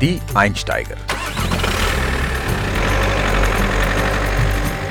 Die 0.00 0.20
Einsteiger. 0.32 0.94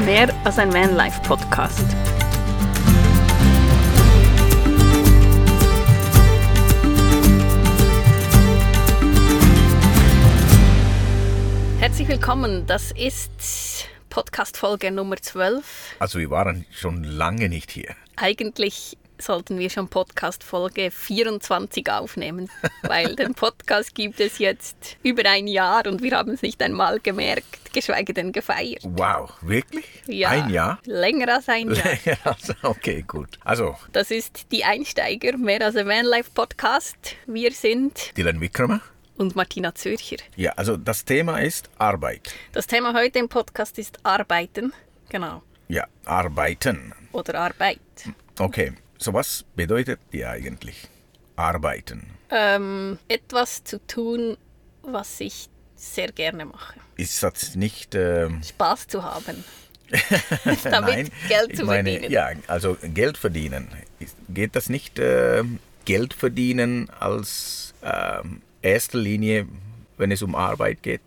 Mehr 0.03 0.35
als 0.43 0.59
ein 0.59 0.73
Vanlife-Podcast. 0.73 1.85
Herzlich 11.79 12.09
willkommen, 12.09 12.65
das 12.67 12.91
ist 12.91 13.87
Podcast-Folge 14.09 14.91
Nummer 14.91 15.15
12. 15.15 15.95
Also 15.99 16.19
wir 16.19 16.29
waren 16.31 16.65
schon 16.69 17.05
lange 17.05 17.47
nicht 17.47 17.71
hier. 17.71 17.95
Eigentlich 18.17 18.97
sollten 19.21 19.57
wir 19.59 19.69
schon 19.69 19.87
Podcast-Folge 19.87 20.91
24 20.91 21.89
aufnehmen, 21.91 22.49
weil 22.83 23.15
den 23.15 23.33
Podcast 23.33 23.93
gibt 23.95 24.19
es 24.19 24.37
jetzt 24.39 24.97
über 25.03 25.23
ein 25.29 25.47
Jahr 25.47 25.85
und 25.87 26.01
wir 26.01 26.17
haben 26.17 26.31
es 26.31 26.41
nicht 26.41 26.61
einmal 26.61 26.99
gemerkt, 26.99 27.73
geschweige 27.73 28.13
denn 28.13 28.31
gefeiert. 28.31 28.81
Wow, 28.83 29.33
wirklich? 29.41 29.85
Ja, 30.07 30.29
Ein 30.29 30.49
Jahr? 30.49 30.79
Länger 30.85 31.35
als 31.35 31.49
ein 31.49 31.71
Jahr. 31.73 31.97
Also, 32.23 32.53
okay, 32.63 33.03
gut. 33.07 33.37
Also, 33.43 33.75
Das 33.93 34.11
ist 34.11 34.51
die 34.51 34.63
Einsteiger, 34.63 35.37
mehr 35.37 35.61
als 35.61 35.75
ein 35.75 35.87
Vanlife-Podcast. 35.87 37.15
Wir 37.25 37.51
sind 37.51 38.15
Dylan 38.17 38.39
Wickramer. 38.41 38.81
und 39.17 39.35
Martina 39.35 39.73
Zürcher. 39.75 40.17
Ja, 40.35 40.51
also 40.53 40.77
das 40.77 41.05
Thema 41.05 41.39
ist 41.39 41.69
Arbeit. 41.77 42.33
Das 42.53 42.67
Thema 42.67 42.93
heute 42.93 43.19
im 43.19 43.29
Podcast 43.29 43.77
ist 43.79 43.97
Arbeiten. 44.03 44.73
Genau. 45.09 45.41
Ja, 45.69 45.85
arbeiten. 46.05 46.93
Oder 47.11 47.39
Arbeit. 47.41 47.79
Okay, 48.39 48.73
so 48.97 49.13
was 49.13 49.45
bedeutet 49.55 49.99
die 50.11 50.25
eigentlich? 50.25 50.87
Arbeiten. 51.35 52.07
Ähm, 52.29 52.97
etwas 53.07 53.63
zu 53.63 53.85
tun, 53.85 54.37
was 54.81 55.19
ich 55.19 55.49
sehr 55.75 56.11
gerne 56.11 56.45
mache. 56.45 56.79
Ist 56.95 57.21
das 57.21 57.55
nicht... 57.55 57.93
ähm, 57.95 58.41
Spaß 58.43 58.87
zu 58.87 59.03
haben. 59.03 59.43
Damit 60.63 60.89
Nein, 60.89 61.09
Geld 61.29 61.51
ich 61.51 61.59
zu 61.59 61.65
meine, 61.65 61.91
verdienen. 61.91 62.11
Ja, 62.11 62.29
also 62.47 62.77
Geld 62.81 63.17
verdienen. 63.17 63.69
Geht 64.27 64.55
das 64.55 64.69
nicht 64.69 64.99
ähm, 64.99 65.59
Geld 65.85 66.13
verdienen 66.13 66.89
als 66.99 67.73
ähm, 67.83 68.41
erste 68.61 68.97
Linie, 68.97 69.47
wenn 69.97 70.11
es 70.11 70.21
um 70.21 70.35
Arbeit 70.35 70.83
geht? 70.83 71.01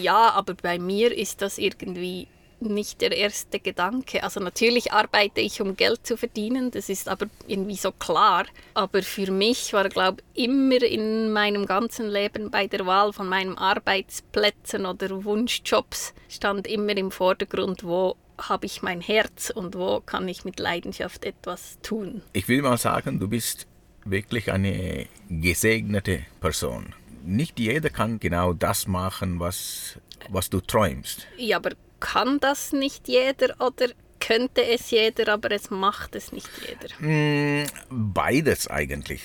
Ja, 0.00 0.30
aber 0.30 0.54
bei 0.54 0.78
mir 0.78 1.16
ist 1.16 1.40
das 1.40 1.56
irgendwie 1.58 2.28
nicht 2.60 3.00
der 3.00 3.16
erste 3.16 3.60
Gedanke. 3.60 4.22
Also 4.22 4.40
natürlich 4.40 4.92
arbeite 4.92 5.40
ich, 5.40 5.60
um 5.60 5.76
Geld 5.76 6.06
zu 6.06 6.16
verdienen, 6.16 6.70
das 6.70 6.88
ist 6.88 7.08
aber 7.08 7.26
irgendwie 7.46 7.76
so 7.76 7.92
klar. 7.92 8.46
Aber 8.74 9.02
für 9.02 9.30
mich 9.30 9.72
war, 9.72 9.88
glaube 9.88 10.22
ich, 10.34 10.44
immer 10.44 10.82
in 10.82 11.32
meinem 11.32 11.66
ganzen 11.66 12.08
Leben 12.08 12.50
bei 12.50 12.66
der 12.66 12.86
Wahl 12.86 13.12
von 13.12 13.28
meinen 13.28 13.56
Arbeitsplätzen 13.56 14.86
oder 14.86 15.24
Wunschjobs 15.24 16.14
stand 16.28 16.66
immer 16.66 16.96
im 16.96 17.10
Vordergrund, 17.10 17.84
wo 17.84 18.16
habe 18.38 18.66
ich 18.66 18.82
mein 18.82 19.00
Herz 19.00 19.50
und 19.50 19.74
wo 19.74 20.00
kann 20.00 20.28
ich 20.28 20.44
mit 20.44 20.60
Leidenschaft 20.60 21.24
etwas 21.24 21.78
tun. 21.82 22.22
Ich 22.32 22.48
will 22.48 22.62
mal 22.62 22.78
sagen, 22.78 23.18
du 23.18 23.28
bist 23.28 23.66
wirklich 24.04 24.52
eine 24.52 25.06
gesegnete 25.28 26.24
Person. 26.40 26.94
Nicht 27.24 27.58
jeder 27.58 27.90
kann 27.90 28.20
genau 28.20 28.52
das 28.52 28.86
machen, 28.86 29.40
was, 29.40 29.98
was 30.28 30.50
du 30.50 30.60
träumst. 30.60 31.26
Ja, 31.36 31.56
aber 31.56 31.72
kann 32.00 32.40
das 32.40 32.72
nicht 32.72 33.08
jeder 33.08 33.54
oder 33.60 33.88
könnte 34.20 34.64
es 34.64 34.90
jeder, 34.90 35.32
aber 35.32 35.50
es 35.52 35.70
macht 35.70 36.16
es 36.16 36.32
nicht 36.32 36.48
jeder? 36.66 36.94
Mm, 37.00 37.66
Beides 37.90 38.68
eigentlich. 38.68 39.22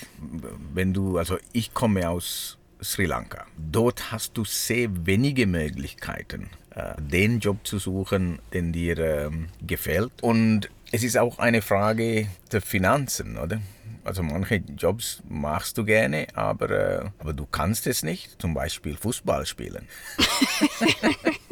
Wenn 0.73 0.93
du, 0.93 1.17
also 1.17 1.37
ich 1.51 1.73
komme 1.73 2.09
aus 2.09 2.57
Sri 2.83 3.05
Lanka. 3.05 3.45
Dort 3.57 4.11
hast 4.11 4.37
du 4.37 4.43
sehr 4.45 4.89
wenige 5.05 5.47
Möglichkeiten, 5.47 6.49
äh, 6.75 6.93
den 6.99 7.39
Job 7.39 7.65
zu 7.65 7.79
suchen, 7.79 8.39
den 8.53 8.73
dir 8.73 8.97
ähm, 8.97 9.47
gefällt. 9.61 10.11
Und 10.21 10.69
es 10.91 11.03
ist 11.03 11.17
auch 11.17 11.39
eine 11.39 11.61
Frage 11.61 12.27
der 12.51 12.61
Finanzen, 12.61 13.37
oder? 13.37 13.61
Also 14.03 14.21
manche 14.21 14.55
Jobs 14.77 15.23
machst 15.29 15.77
du 15.77 15.85
gerne, 15.85 16.27
aber, 16.33 16.69
äh, 16.69 17.05
aber 17.19 17.31
du 17.33 17.45
kannst 17.45 17.87
es 17.87 18.03
nicht. 18.03 18.41
Zum 18.41 18.53
Beispiel 18.53 18.97
Fußball 18.97 19.45
spielen. 19.45 19.87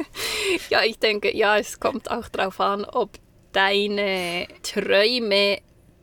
Ja, 0.72 0.82
ich 0.84 0.98
denke, 0.98 1.36
ja, 1.36 1.58
es 1.58 1.80
kommt 1.80 2.10
auch 2.10 2.30
darauf 2.30 2.58
an, 2.58 2.86
ob 2.86 3.18
deine 3.52 4.48
Träume 4.62 5.58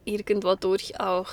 irgendwo 0.06 0.54
durch 0.54 1.00
auch, 1.00 1.32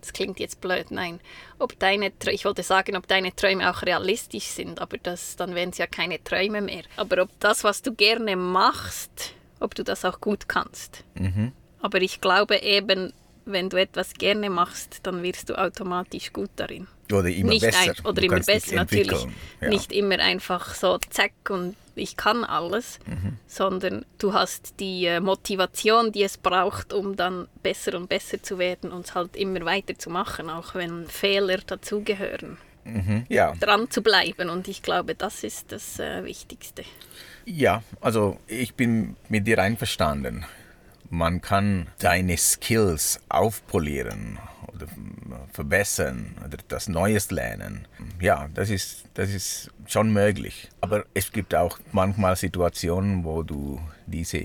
das 0.00 0.12
klingt 0.12 0.38
jetzt 0.38 0.60
blöd, 0.60 0.92
nein, 0.92 1.18
ob 1.58 1.76
deine, 1.80 2.12
ich 2.28 2.44
wollte 2.44 2.62
sagen, 2.62 2.96
ob 2.96 3.08
deine 3.08 3.34
Träume 3.34 3.68
auch 3.68 3.82
realistisch 3.82 4.44
sind, 4.44 4.80
aber 4.80 4.98
das, 4.98 5.34
dann 5.34 5.56
wären 5.56 5.70
es 5.70 5.78
ja 5.78 5.88
keine 5.88 6.22
Träume 6.22 6.60
mehr. 6.60 6.84
Aber 6.96 7.22
ob 7.22 7.30
das, 7.40 7.64
was 7.64 7.82
du 7.82 7.92
gerne 7.92 8.36
machst, 8.36 9.34
ob 9.58 9.74
du 9.74 9.82
das 9.82 10.04
auch 10.04 10.20
gut 10.20 10.48
kannst. 10.48 11.02
Aber 11.80 12.00
ich 12.00 12.20
glaube 12.20 12.62
eben, 12.62 13.12
wenn 13.46 13.68
du 13.68 13.78
etwas 13.78 14.14
gerne 14.14 14.48
machst, 14.48 15.00
dann 15.02 15.24
wirst 15.24 15.50
du 15.50 15.58
automatisch 15.58 16.32
gut 16.32 16.50
darin 16.54 16.86
Oder 17.10 17.30
immer 17.30 17.48
nicht 17.48 17.62
besser. 17.62 17.80
Ein, 17.80 18.06
oder 18.06 18.20
Du 18.20 18.26
immer 18.26 18.38
besser, 18.38 18.76
natürlich. 18.76 19.26
Ja. 19.60 19.68
Nicht 19.70 19.90
immer 19.90 20.20
einfach 20.20 20.72
so 20.76 20.98
zack 21.10 21.32
und 21.48 21.74
ich 22.00 22.16
kann 22.16 22.44
alles, 22.44 22.98
Mhm. 23.06 23.36
sondern 23.46 24.04
du 24.18 24.32
hast 24.34 24.80
die 24.80 25.06
äh, 25.06 25.20
Motivation, 25.20 26.10
die 26.12 26.22
es 26.24 26.36
braucht, 26.38 26.92
um 26.92 27.14
dann 27.16 27.46
besser 27.62 27.94
und 27.96 28.08
besser 28.08 28.42
zu 28.42 28.58
werden 28.58 28.90
und 28.92 29.06
es 29.06 29.14
halt 29.14 29.36
immer 29.36 29.64
weiter 29.64 29.98
zu 29.98 30.10
machen, 30.10 30.50
auch 30.50 30.74
wenn 30.74 31.06
Fehler 31.06 31.58
dazugehören. 31.58 32.58
ja, 33.28 33.52
Dran 33.60 33.90
zu 33.90 34.02
bleiben 34.02 34.48
und 34.50 34.66
ich 34.66 34.82
glaube, 34.82 35.14
das 35.14 35.44
ist 35.44 35.70
das 35.70 35.98
äh, 36.00 36.24
Wichtigste. 36.24 36.82
Ja, 37.44 37.82
also 38.00 38.38
ich 38.46 38.74
bin 38.74 39.16
mit 39.28 39.46
dir 39.46 39.58
einverstanden. 39.58 40.44
Man 41.10 41.40
kann 41.40 41.88
deine 41.98 42.36
Skills 42.38 43.20
aufpolieren 43.28 44.38
oder 44.72 44.86
verbessern 45.52 46.36
oder 46.44 46.58
das 46.68 46.88
Neues 46.88 47.30
lernen. 47.30 47.86
Ja, 48.20 48.48
das 48.54 48.70
ist, 48.70 49.04
das 49.14 49.30
ist 49.30 49.70
schon 49.86 50.12
möglich. 50.12 50.68
Aber 50.80 51.04
es 51.14 51.32
gibt 51.32 51.54
auch 51.54 51.78
manchmal 51.92 52.36
Situationen, 52.36 53.24
wo 53.24 53.42
du 53.42 53.80
diese 54.06 54.42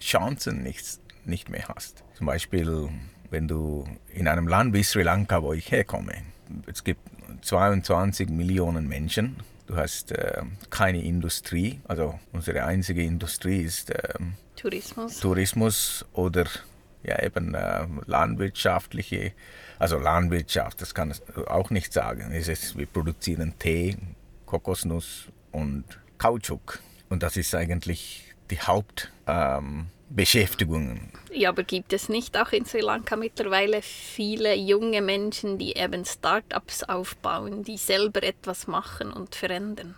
Chancen 0.00 0.62
nicht, 0.62 1.00
nicht 1.24 1.48
mehr 1.48 1.68
hast. 1.68 2.04
Zum 2.14 2.26
Beispiel, 2.26 2.88
wenn 3.30 3.48
du 3.48 3.84
in 4.12 4.28
einem 4.28 4.48
Land 4.48 4.74
wie 4.74 4.82
Sri 4.82 5.02
Lanka, 5.02 5.42
wo 5.42 5.52
ich 5.52 5.70
herkomme, 5.70 6.14
es 6.66 6.84
gibt 6.84 7.00
22 7.42 8.28
Millionen 8.28 8.88
Menschen. 8.88 9.36
Du 9.66 9.76
hast 9.76 10.12
äh, 10.12 10.42
keine 10.70 11.02
Industrie, 11.02 11.80
also 11.86 12.18
unsere 12.32 12.64
einzige 12.64 13.02
Industrie 13.02 13.60
ist 13.60 13.90
ähm, 13.90 14.34
Tourismus. 14.56 15.20
Tourismus 15.20 16.06
oder 16.14 16.46
ja 17.02 17.22
eben 17.22 17.54
äh, 17.54 17.86
landwirtschaftliche, 18.06 19.32
also 19.78 19.98
Landwirtschaft, 19.98 20.80
das 20.80 20.94
kann 20.94 21.12
ich 21.12 21.20
auch 21.48 21.70
nicht 21.70 21.92
sagen. 21.92 22.32
Es 22.32 22.48
ist, 22.48 22.76
wir 22.76 22.86
produzieren 22.86 23.54
Tee, 23.58 23.96
Kokosnuss 24.46 25.26
und 25.52 25.84
Kautschuk 26.18 26.80
und 27.08 27.22
das 27.22 27.36
ist 27.36 27.54
eigentlich 27.54 28.34
die 28.50 28.60
Hauptbeschäftigung. 28.60 30.90
Ähm. 30.90 31.10
Ja, 31.32 31.50
aber 31.50 31.62
gibt 31.62 31.92
es 31.92 32.08
nicht 32.08 32.36
auch 32.38 32.50
in 32.52 32.64
Sri 32.64 32.80
Lanka 32.80 33.14
mittlerweile 33.16 33.82
viele 33.82 34.54
junge 34.54 35.02
Menschen, 35.02 35.58
die 35.58 35.76
eben 35.76 36.04
Startups 36.04 36.82
aufbauen, 36.82 37.62
die 37.62 37.76
selber 37.76 38.22
etwas 38.22 38.66
machen 38.66 39.12
und 39.12 39.34
verändern? 39.34 39.94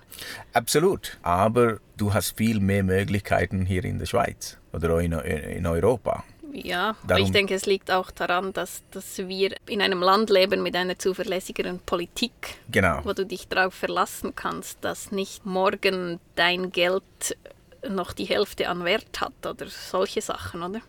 Absolut, 0.53 1.19
aber 1.23 1.79
du 1.97 2.13
hast 2.13 2.37
viel 2.37 2.59
mehr 2.61 2.83
Möglichkeiten 2.83 3.65
hier 3.65 3.85
in 3.85 4.01
der 4.01 4.07
Schweiz 4.07 4.59
oder 4.73 4.99
in, 5.01 5.13
in 5.13 5.67
Europa. 5.67 6.25
Ja, 6.53 6.97
Darum- 7.07 7.25
ich 7.25 7.31
denke, 7.33 7.55
es 7.55 7.67
liegt 7.67 7.91
auch 7.91 8.11
daran, 8.11 8.53
dass, 8.53 8.83
dass 8.91 9.19
wir 9.19 9.55
in 9.69 9.81
einem 9.83 10.01
Land 10.01 10.31
leben 10.31 10.63
mit 10.63 10.75
einer 10.77 10.99
zuverlässigeren 10.99 11.79
Politik, 11.81 12.33
Genau. 12.71 13.01
wo 13.05 13.13
du 13.13 13.25
dich 13.25 13.49
darauf 13.49 13.75
verlassen 13.75 14.35
kannst, 14.35 14.79
dass 14.83 15.13
nicht 15.13 15.47
morgen 15.47 16.19
dein 16.35 16.73
Geld 16.73 17.37
noch 17.89 18.13
die 18.13 18.25
Hälfte 18.25 18.69
an 18.69 18.85
Wert 18.85 19.21
hat 19.21 19.33
oder 19.47 19.67
solche 19.69 20.21
Sachen, 20.21 20.63
oder? 20.63 20.81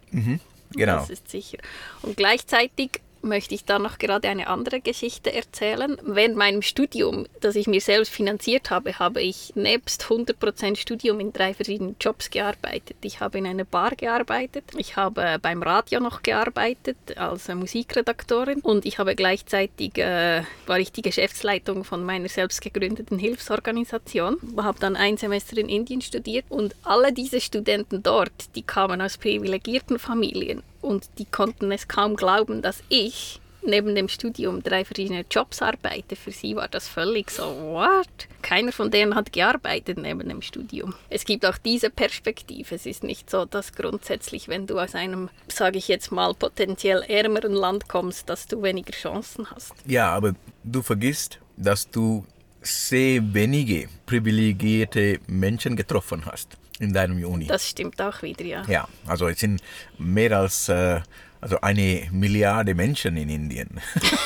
Genau. 0.73 0.95
Das 0.95 1.09
ist 1.09 1.29
sicher. 1.29 1.57
Und 2.01 2.17
gleichzeitig 2.17 3.01
möchte 3.23 3.55
ich 3.55 3.65
da 3.65 3.79
noch 3.79 3.97
gerade 3.97 4.27
eine 4.29 4.47
andere 4.47 4.81
Geschichte 4.81 5.33
erzählen. 5.33 5.97
Während 6.03 6.35
meinem 6.35 6.61
Studium, 6.61 7.27
das 7.39 7.55
ich 7.55 7.67
mir 7.67 7.81
selbst 7.81 8.11
finanziert 8.11 8.69
habe, 8.69 8.99
habe 8.99 9.21
ich 9.21 9.53
nebst 9.55 10.03
100% 10.03 10.77
Studium 10.77 11.19
in 11.19 11.33
drei 11.33 11.53
verschiedenen 11.53 11.95
Jobs 11.99 12.29
gearbeitet. 12.29 12.97
Ich 13.01 13.19
habe 13.19 13.37
in 13.37 13.45
einer 13.45 13.65
Bar 13.65 13.91
gearbeitet, 13.95 14.63
ich 14.77 14.95
habe 14.95 15.37
beim 15.41 15.63
Radio 15.63 15.99
noch 15.99 16.23
gearbeitet 16.23 16.97
als 17.17 17.47
Musikredaktorin 17.47 18.59
und 18.61 18.85
ich 18.85 18.97
habe 18.97 19.15
gleichzeitig, 19.15 19.97
äh, 19.97 20.43
war 20.65 20.79
ich 20.79 20.91
die 20.91 21.01
Geschäftsleitung 21.01 21.83
von 21.83 22.03
meiner 22.03 22.29
selbst 22.29 22.61
gegründeten 22.61 23.19
Hilfsorganisation, 23.19 24.37
habe 24.57 24.79
dann 24.79 24.95
ein 24.95 25.17
Semester 25.17 25.57
in 25.57 25.69
Indien 25.69 26.01
studiert 26.01 26.45
und 26.49 26.75
alle 26.83 27.13
diese 27.13 27.41
Studenten 27.41 28.03
dort, 28.03 28.55
die 28.55 28.63
kamen 28.63 29.01
aus 29.01 29.17
privilegierten 29.17 29.99
Familien 29.99 30.63
und 30.81 31.09
die 31.17 31.25
konnten 31.25 31.71
es 31.71 31.87
kaum 31.87 32.15
glauben, 32.15 32.61
dass 32.61 32.83
ich 32.89 33.39
neben 33.63 33.95
dem 33.95 34.07
Studium 34.07 34.63
drei 34.63 34.85
verschiedene 34.85 35.25
Jobs 35.29 35.61
arbeite. 35.61 36.15
Für 36.15 36.31
sie 36.31 36.55
war 36.55 36.67
das 36.67 36.87
völlig 36.87 37.31
so, 37.31 37.43
what? 37.43 38.27
Keiner 38.41 38.71
von 38.71 38.89
denen 38.89 39.15
hat 39.15 39.31
gearbeitet 39.31 39.97
neben 39.97 40.27
dem 40.27 40.41
Studium. 40.41 40.95
Es 41.09 41.25
gibt 41.25 41.45
auch 41.45 41.57
diese 41.57 41.89
Perspektive. 41.89 42.75
Es 42.75 42.85
ist 42.85 43.03
nicht 43.03 43.29
so, 43.29 43.45
dass 43.45 43.73
grundsätzlich, 43.73 44.47
wenn 44.47 44.67
du 44.67 44.79
aus 44.79 44.95
einem, 44.95 45.29
sage 45.47 45.77
ich 45.77 45.87
jetzt 45.87 46.11
mal, 46.11 46.33
potenziell 46.33 47.03
ärmeren 47.03 47.53
Land 47.53 47.87
kommst, 47.87 48.29
dass 48.29 48.47
du 48.47 48.61
weniger 48.63 48.93
Chancen 48.93 49.49
hast. 49.51 49.73
Ja, 49.85 50.09
aber 50.09 50.33
du 50.63 50.81
vergisst, 50.81 51.39
dass 51.57 51.89
du 51.89 52.25
sehr 52.61 53.21
wenige 53.33 53.87
privilegierte 54.05 55.19
Menschen 55.27 55.75
getroffen 55.75 56.25
hast 56.25 56.57
in 56.81 56.93
deinem 56.93 57.23
Uni. 57.23 57.45
Das 57.45 57.69
stimmt 57.69 58.01
auch 58.01 58.21
wieder, 58.21 58.43
ja. 58.43 58.63
Ja, 58.67 58.87
also 59.05 59.27
es 59.27 59.39
sind 59.39 59.61
mehr 59.97 60.37
als 60.37 60.67
äh, 60.67 61.01
also 61.39 61.59
eine 61.61 62.07
Milliarde 62.11 62.75
Menschen 62.75 63.17
in 63.17 63.29
Indien. 63.29 63.81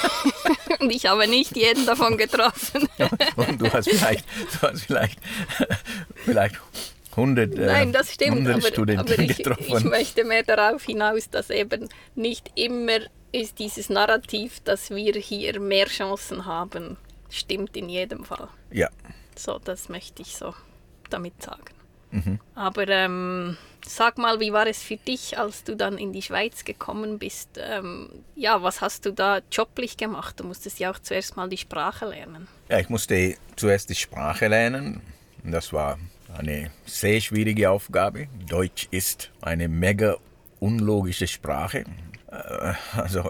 Und 0.79 0.89
ich 0.89 1.05
habe 1.05 1.27
nicht 1.27 1.55
jeden 1.55 1.85
davon 1.85 2.17
getroffen. 2.17 2.87
Und 3.35 3.61
du 3.61 3.71
hast 3.71 3.89
vielleicht, 3.89 4.25
du 4.53 4.67
hast 4.67 4.81
vielleicht, 4.83 5.19
vielleicht 6.23 6.55
100, 7.11 7.53
äh, 7.55 7.65
Nein, 7.65 7.93
das 7.93 8.13
stimmt, 8.13 8.47
aber, 8.47 8.61
Studenten 8.61 9.13
aber 9.13 9.19
ich, 9.19 9.37
getroffen. 9.37 9.77
ich 9.77 9.83
möchte 9.83 10.23
mehr 10.23 10.43
darauf 10.43 10.83
hinaus, 10.83 11.29
dass 11.29 11.49
eben 11.49 11.89
nicht 12.15 12.51
immer 12.55 12.99
ist 13.31 13.59
dieses 13.59 13.89
Narrativ, 13.89 14.61
dass 14.61 14.89
wir 14.89 15.13
hier 15.13 15.59
mehr 15.59 15.87
Chancen 15.87 16.45
haben, 16.45 16.97
stimmt 17.29 17.75
in 17.75 17.89
jedem 17.89 18.23
Fall. 18.23 18.47
Ja. 18.71 18.89
So, 19.37 19.59
das 19.59 19.89
möchte 19.89 20.21
ich 20.21 20.35
so 20.37 20.53
damit 21.09 21.41
sagen. 21.41 21.75
Mhm. 22.11 22.39
Aber 22.55 22.87
ähm, 22.87 23.57
sag 23.85 24.17
mal, 24.17 24.39
wie 24.39 24.53
war 24.53 24.67
es 24.67 24.81
für 24.81 24.97
dich, 24.97 25.37
als 25.37 25.63
du 25.63 25.75
dann 25.75 25.97
in 25.97 26.13
die 26.13 26.21
Schweiz 26.21 26.63
gekommen 26.63 27.19
bist? 27.19 27.49
Ähm, 27.57 28.09
ja, 28.35 28.61
was 28.61 28.81
hast 28.81 29.05
du 29.05 29.11
da 29.11 29.39
joblich 29.51 29.97
gemacht? 29.97 30.39
Du 30.39 30.43
musstest 30.43 30.79
ja 30.79 30.91
auch 30.91 30.99
zuerst 30.99 31.35
mal 31.35 31.49
die 31.49 31.57
Sprache 31.57 32.05
lernen. 32.05 32.47
Ja, 32.69 32.79
ich 32.79 32.89
musste 32.89 33.35
zuerst 33.55 33.89
die 33.89 33.95
Sprache 33.95 34.47
lernen. 34.47 35.01
Das 35.43 35.71
war 35.73 35.99
eine 36.37 36.71
sehr 36.85 37.21
schwierige 37.21 37.69
Aufgabe. 37.69 38.27
Deutsch 38.47 38.87
ist 38.91 39.31
eine 39.41 39.67
mega 39.67 40.17
unlogische 40.59 41.27
Sprache. 41.27 41.85
Äh, 42.31 42.73
also, 42.93 43.29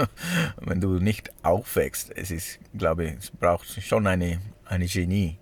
wenn 0.60 0.80
du 0.80 0.98
nicht 0.98 1.30
aufwächst, 1.42 2.16
es 2.16 2.30
ist, 2.30 2.58
glaube 2.76 3.06
ich, 3.06 3.12
es 3.18 3.30
braucht 3.30 3.66
schon 3.82 4.06
eine, 4.06 4.40
eine 4.64 4.86
Genie, 4.86 5.38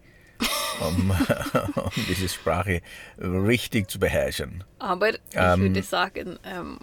um, 0.80 1.10
um 1.74 1.90
diese 2.08 2.28
Sprache 2.28 2.82
richtig 3.18 3.90
zu 3.90 3.98
beherrschen. 3.98 4.64
Aber 4.78 5.10
ich 5.10 5.20
ähm, 5.34 5.60
würde 5.62 5.82
sagen, 5.82 6.38
ähm, 6.44 6.78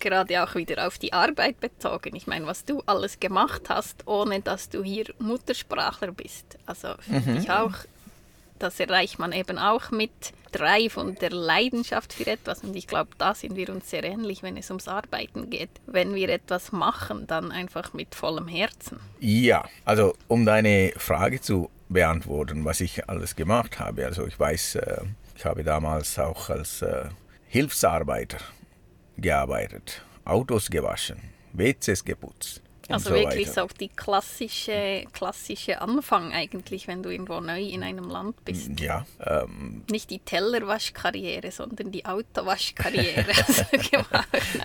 gerade 0.00 0.42
auch 0.42 0.54
wieder 0.54 0.86
auf 0.86 0.98
die 0.98 1.12
Arbeit 1.12 1.60
bezogen. 1.60 2.14
Ich 2.16 2.26
meine, 2.26 2.46
was 2.46 2.64
du 2.64 2.82
alles 2.86 3.18
gemacht 3.20 3.62
hast, 3.68 4.06
ohne 4.06 4.40
dass 4.40 4.68
du 4.68 4.82
hier 4.82 5.06
Muttersprachler 5.18 6.12
bist. 6.12 6.58
Also 6.66 6.88
finde 7.00 7.30
mhm. 7.30 7.36
ich 7.38 7.50
auch 7.50 7.74
das 8.58 8.80
erreicht 8.80 9.18
man 9.18 9.32
eben 9.32 9.58
auch 9.58 9.90
mit 9.90 10.10
Drive 10.52 10.96
und 10.96 11.20
der 11.20 11.30
Leidenschaft 11.30 12.12
für 12.12 12.26
etwas. 12.26 12.62
Und 12.62 12.74
ich 12.76 12.86
glaube, 12.86 13.10
da 13.18 13.34
sind 13.34 13.56
wir 13.56 13.68
uns 13.68 13.90
sehr 13.90 14.04
ähnlich, 14.04 14.42
wenn 14.42 14.56
es 14.56 14.70
ums 14.70 14.88
Arbeiten 14.88 15.50
geht. 15.50 15.70
Wenn 15.86 16.14
wir 16.14 16.28
etwas 16.28 16.72
machen, 16.72 17.26
dann 17.26 17.52
einfach 17.52 17.92
mit 17.92 18.14
vollem 18.14 18.48
Herzen. 18.48 18.98
Ja, 19.20 19.64
also 19.84 20.14
um 20.28 20.46
deine 20.46 20.92
Frage 20.96 21.40
zu 21.40 21.70
beantworten, 21.88 22.64
was 22.64 22.80
ich 22.80 23.08
alles 23.08 23.36
gemacht 23.36 23.78
habe. 23.78 24.06
Also 24.06 24.26
ich 24.26 24.38
weiß, 24.38 24.76
äh, 24.76 25.02
ich 25.36 25.44
habe 25.44 25.64
damals 25.64 26.18
auch 26.18 26.50
als 26.50 26.82
äh, 26.82 27.06
Hilfsarbeiter 27.48 28.38
gearbeitet, 29.16 30.02
Autos 30.24 30.70
gewaschen, 30.70 31.20
WCs 31.52 32.04
geputzt. 32.04 32.62
Also 32.88 33.10
so 33.10 33.14
wirklich 33.16 33.48
weiter. 33.48 33.68
so 33.68 33.74
die 33.80 33.88
klassische, 33.88 35.04
klassische 35.12 35.80
Anfang 35.80 36.32
eigentlich, 36.32 36.86
wenn 36.86 37.02
du 37.02 37.10
irgendwo 37.10 37.40
neu 37.40 37.60
in 37.60 37.82
einem 37.82 38.08
Land 38.08 38.44
bist. 38.44 38.78
Ja. 38.78 39.06
Ähm, 39.20 39.82
Nicht 39.90 40.10
die 40.10 40.20
Tellerwaschkarriere, 40.20 41.50
sondern 41.50 41.90
die 41.90 42.04
Autowaschkarriere. 42.04 43.24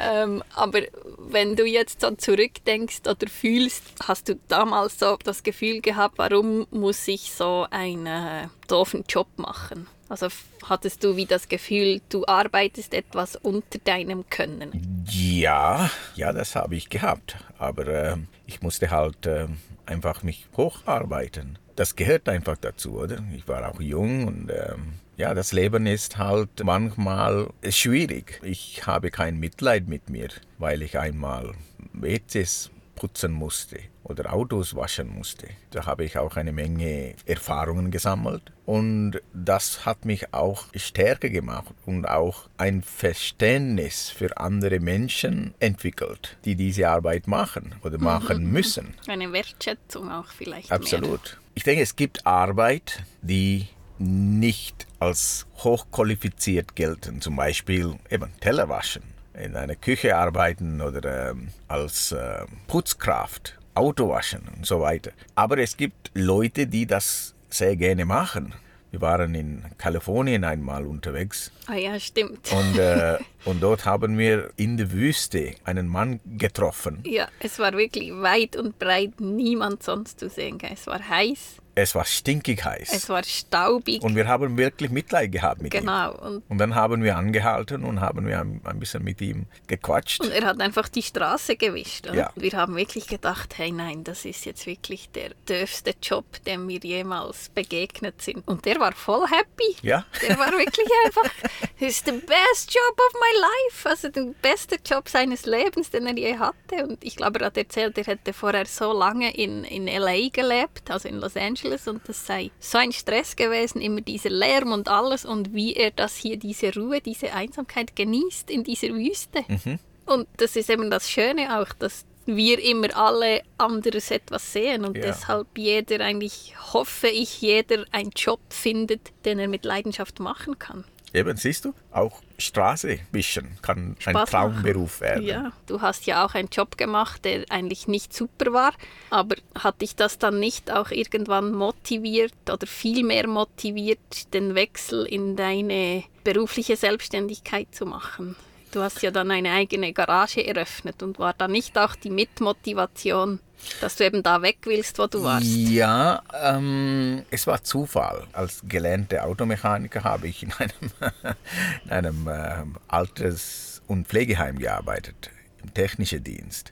ähm, 0.03 0.44
aber 0.56 0.81
wenn 1.18 1.56
du 1.56 1.65
jetzt 1.65 2.01
so 2.01 2.12
zurückdenkst 2.12 3.01
oder 3.07 3.27
fühlst, 3.27 3.83
hast 4.07 4.29
du 4.29 4.39
damals 4.47 5.00
so 5.00 5.17
das 5.24 5.44
Gefühl 5.44 5.81
gehabt, 5.81 6.17
warum 6.17 6.67
muss 6.71 7.07
ich 7.07 7.31
so 7.31 7.65
einen 7.71 8.06
äh, 8.06 8.47
doofen 8.67 9.03
Job 9.07 9.27
machen? 9.38 9.88
Also 10.11 10.27
hattest 10.63 11.05
du 11.05 11.15
wie 11.15 11.25
das 11.25 11.47
Gefühl, 11.47 12.01
du 12.09 12.25
arbeitest 12.25 12.93
etwas 12.93 13.37
unter 13.37 13.79
deinem 13.79 14.29
Können? 14.29 15.05
Ja, 15.09 15.89
ja, 16.15 16.33
das 16.33 16.53
habe 16.57 16.75
ich 16.75 16.89
gehabt. 16.89 17.37
Aber 17.57 17.87
äh, 17.87 18.17
ich 18.45 18.61
musste 18.61 18.91
halt 18.91 19.25
äh, 19.25 19.47
einfach 19.85 20.21
mich 20.21 20.49
hocharbeiten. 20.57 21.57
Das 21.77 21.95
gehört 21.95 22.27
einfach 22.27 22.57
dazu, 22.57 22.99
oder? 22.99 23.23
Ich 23.33 23.47
war 23.47 23.65
auch 23.69 23.79
jung 23.79 24.27
und 24.27 24.49
äh, 24.49 24.75
ja, 25.15 25.33
das 25.33 25.53
Leben 25.53 25.87
ist 25.87 26.17
halt 26.17 26.61
manchmal 26.61 27.47
schwierig. 27.69 28.41
Ich 28.43 28.85
habe 28.85 29.11
kein 29.11 29.39
Mitleid 29.39 29.87
mit 29.87 30.09
mir, 30.09 30.27
weil 30.57 30.81
ich 30.81 30.99
einmal 30.99 31.53
WCs 31.93 32.69
putzen 33.01 33.31
musste 33.31 33.80
oder 34.03 34.31
Autos 34.31 34.75
waschen 34.75 35.09
musste. 35.09 35.48
Da 35.71 35.88
habe 35.88 36.06
ich 36.06 36.19
auch 36.19 36.36
eine 36.36 36.51
Menge 36.51 37.15
Erfahrungen 37.25 37.89
gesammelt 37.89 38.51
und 38.68 39.19
das 39.33 39.88
hat 39.88 40.06
mich 40.06 40.36
auch 40.36 40.65
stärker 40.75 41.30
gemacht 41.30 41.74
und 41.88 42.06
auch 42.07 42.48
ein 42.57 42.83
Verständnis 42.83 44.12
für 44.12 44.38
andere 44.38 44.80
Menschen 44.80 45.56
entwickelt, 45.59 46.38
die 46.45 46.56
diese 46.56 46.89
Arbeit 46.89 47.25
machen 47.25 47.74
oder 47.83 47.98
mhm, 47.98 48.03
machen 48.03 48.44
mhm. 48.45 48.51
müssen. 48.51 48.94
Eine 49.07 49.33
Wertschätzung 49.33 50.12
auch 50.12 50.27
vielleicht. 50.27 50.71
Absolut. 50.71 51.24
Mehr. 51.24 51.42
Ich 51.56 51.63
denke, 51.63 51.81
es 51.81 51.95
gibt 51.95 52.27
Arbeit, 52.27 53.03
die 53.24 53.68
nicht 53.98 54.86
als 55.00 55.48
hochqualifiziert 55.57 56.75
gelten, 56.75 57.19
zum 57.19 57.36
Beispiel 57.36 57.95
eben 58.12 58.30
Teller 58.42 58.69
waschen 58.69 59.10
in 59.33 59.55
einer 59.55 59.75
Küche 59.75 60.15
arbeiten 60.15 60.81
oder 60.81 61.31
ähm, 61.31 61.49
als 61.67 62.11
äh, 62.11 62.45
Putzkraft, 62.67 63.57
Auto 63.73 64.09
waschen 64.09 64.41
und 64.55 64.65
so 64.65 64.81
weiter. 64.81 65.11
Aber 65.35 65.57
es 65.57 65.77
gibt 65.77 66.11
Leute, 66.13 66.67
die 66.67 66.85
das 66.85 67.33
sehr 67.49 67.75
gerne 67.75 68.05
machen. 68.05 68.53
Wir 68.91 68.99
waren 68.99 69.33
in 69.35 69.63
Kalifornien 69.77 70.43
einmal 70.43 70.85
unterwegs. 70.85 71.51
Ah 71.67 71.75
ja, 71.75 71.97
stimmt. 71.99 72.51
Und, 72.51 72.77
äh, 72.77 73.17
und 73.45 73.61
dort 73.61 73.85
haben 73.85 74.17
wir 74.17 74.51
in 74.55 74.77
der 74.77 74.91
Wüste 74.91 75.55
einen 75.63 75.88
Mann 75.88 76.19
getroffen. 76.38 77.03
Ja, 77.05 77.27
es 77.39 77.60
war 77.60 77.74
wirklich 77.74 78.12
weit 78.12 78.55
und 78.55 78.77
breit 78.77 79.19
niemand 79.19 79.83
sonst 79.83 80.19
zu 80.19 80.29
sehen. 80.29 80.60
Es 80.62 80.88
war 80.88 81.07
heiß. 81.07 81.62
Es 81.74 81.95
war 81.95 82.03
stinkig 82.03 82.65
heiß. 82.65 82.91
Es 82.91 83.07
war 83.07 83.24
staubig. 83.24 84.01
Und 84.01 84.15
wir 84.15 84.27
haben 84.27 84.57
wirklich 84.57 84.91
Mitleid 84.91 85.31
gehabt 85.31 85.62
mit 85.62 85.71
genau. 85.71 86.12
ihm. 86.12 86.17
Genau. 86.17 86.41
Und, 86.50 86.57
dann 86.57 86.75
haben 86.75 87.01
wir 87.01 87.15
angehalten 87.15 87.83
und 87.83 88.01
haben 88.01 88.27
wir 88.27 88.39
ein, 88.39 88.62
ein, 88.65 88.79
bisschen 88.79 89.03
mit 89.03 89.21
ihm 89.21 89.45
gequatscht. 89.67 90.21
Und 90.21 90.31
er 90.31 90.45
hat 90.45 90.60
einfach 90.60 90.89
die 90.89 91.01
Straße 91.01 91.55
gewischt. 91.55 92.07
Und 92.07 92.15
ja. 92.15 92.29
wir 92.36 92.51
haben 92.53 92.75
wirklich 92.75 93.07
gedacht, 93.07 93.57
hey 93.57 93.71
nein, 93.71 94.03
das 94.03 94.25
ist 94.25 94.45
jetzt 94.45 94.65
wirklich 94.65 95.10
der 95.12 95.31
dürfste 95.48 95.95
Job, 96.01 96.25
dem 96.45 96.67
wir 96.67 96.79
jemals 96.79 97.50
begegnet 97.50 98.21
sind. 98.21 98.45
Und 98.48 98.65
der 98.65 98.79
war 98.79 98.91
voll 98.91 99.25
happy. 99.27 99.77
Ja. 99.81 100.05
Der 100.27 100.38
war 100.38 100.51
wirklich 100.51 100.89
einfach, 101.05 101.31
ist 101.79 102.05
the 102.05 102.12
best 102.12 102.74
job 102.74 103.00
of 103.00 103.13
my 103.13 103.30
life. 103.33 103.89
Also 103.89 104.09
der 104.09 104.33
beste 104.41 104.77
Job 104.85 105.07
seines 105.09 105.45
Lebens, 105.45 105.89
den 105.89 106.07
er 106.07 106.17
je 106.17 106.38
hatte. 106.38 106.88
Und 106.88 107.03
ich 107.03 107.15
glaube, 107.15 107.39
er 107.39 107.47
hat 107.47 107.57
erzählt, 107.57 107.97
er 107.97 108.05
hätte 108.05 108.33
vorher 108.33 108.65
so 108.65 108.93
lange 108.93 109.33
in, 109.35 109.63
in 109.63 109.88
L.A. 109.88 110.29
gelebt, 110.29 110.89
also 110.89 111.07
in 111.07 111.19
Los 111.19 111.38
Angeles 111.38 111.88
und 111.88 112.07
das 112.07 112.25
sei 112.25 112.51
so 112.59 112.77
ein 112.77 112.91
Stress 112.91 113.35
gewesen, 113.35 113.81
immer 113.81 114.01
dieser 114.01 114.29
Lärm 114.29 114.71
und 114.71 114.89
alles 114.89 115.25
und 115.25 115.53
wie 115.53 115.73
er 115.73 115.91
das 115.91 116.15
hier, 116.15 116.38
diese 116.38 116.73
Ruhe, 116.73 117.01
diese 117.01 117.33
Einsamkeit 117.33 117.95
genießt 117.95 118.50
in 118.50 118.63
dieser 118.63 118.89
Wüste. 118.89 119.43
Mhm. 119.47 119.79
Und 120.05 120.27
das 120.38 120.55
ist 120.55 120.69
eben 120.69 120.89
das 120.89 121.09
Schöne 121.09 121.59
auch, 121.59 121.73
dass 121.73 122.05
wir 122.25 122.63
immer 122.63 122.95
alle 122.95 123.41
anderes 123.57 124.11
etwas 124.11 124.53
sehen 124.53 124.85
und 124.85 124.95
ja. 124.97 125.03
deshalb 125.03 125.47
jeder 125.57 126.03
eigentlich, 126.03 126.53
hoffe 126.73 127.07
ich, 127.07 127.41
jeder 127.41 127.85
einen 127.91 128.11
Job 128.11 128.39
findet, 128.50 129.11
den 129.25 129.39
er 129.39 129.47
mit 129.47 129.65
Leidenschaft 129.65 130.19
machen 130.19 130.59
kann. 130.59 130.83
Eben, 131.13 131.36
siehst 131.36 131.65
du, 131.65 131.74
auch 131.91 132.22
Straße 132.38 133.00
wischen 133.12 133.58
kann 133.62 133.96
Spaß 134.00 134.15
ein 134.15 134.25
Traumberuf 134.25 135.01
werden. 135.01 135.24
Ja, 135.24 135.51
du 135.68 135.82
hast 135.82 136.06
ja 136.06 136.25
auch 136.25 136.34
einen 136.34 136.48
Job 136.50 136.77
gemacht, 136.77 137.25
der 137.25 137.46
eigentlich 137.50 137.88
nicht 137.88 138.13
super 138.13 138.53
war, 138.53 138.74
aber 139.10 139.36
hat 139.56 139.82
dich 139.82 139.96
das 139.96 140.18
dann 140.18 140.39
nicht 140.39 140.72
auch 140.72 140.89
irgendwann 140.91 141.51
motiviert 141.51 142.34
oder 142.51 142.65
viel 142.65 143.03
mehr 143.03 143.27
motiviert, 143.27 144.34
den 144.34 144.56
Wechsel 144.56 145.06
in 145.06 145.36
deine 145.36 146.03
berufliche 146.24 146.77
Selbstständigkeit 146.77 147.68
zu 147.75 147.86
machen? 147.86 148.36
Du 148.71 148.81
hast 148.81 149.01
ja 149.01 149.11
dann 149.11 149.31
eine 149.31 149.51
eigene 149.51 149.91
Garage 149.93 150.45
eröffnet 150.45 151.03
und 151.03 151.19
war 151.19 151.33
da 151.33 151.47
nicht 151.47 151.77
auch 151.77 151.93
die 151.95 152.09
Mitmotivation, 152.09 153.39
dass 153.81 153.97
du 153.97 154.05
eben 154.05 154.23
da 154.23 154.41
weg 154.41 154.59
willst, 154.63 154.97
wo 154.97 155.07
du 155.07 155.23
warst? 155.23 155.45
Ja, 155.45 156.21
ähm, 156.41 157.23
es 157.29 157.45
war 157.47 157.63
Zufall. 157.63 158.25
Als 158.31 158.61
gelernter 158.67 159.25
Automechaniker 159.25 160.03
habe 160.03 160.27
ich 160.29 160.43
in 160.43 160.53
einem, 160.53 160.91
in 161.85 161.91
einem 161.91 162.27
äh, 162.27 162.63
Alters- 162.87 163.81
und 163.87 164.07
Pflegeheim 164.07 164.57
gearbeitet, 164.57 165.29
im 165.63 165.73
technischen 165.73 166.23
Dienst. 166.23 166.71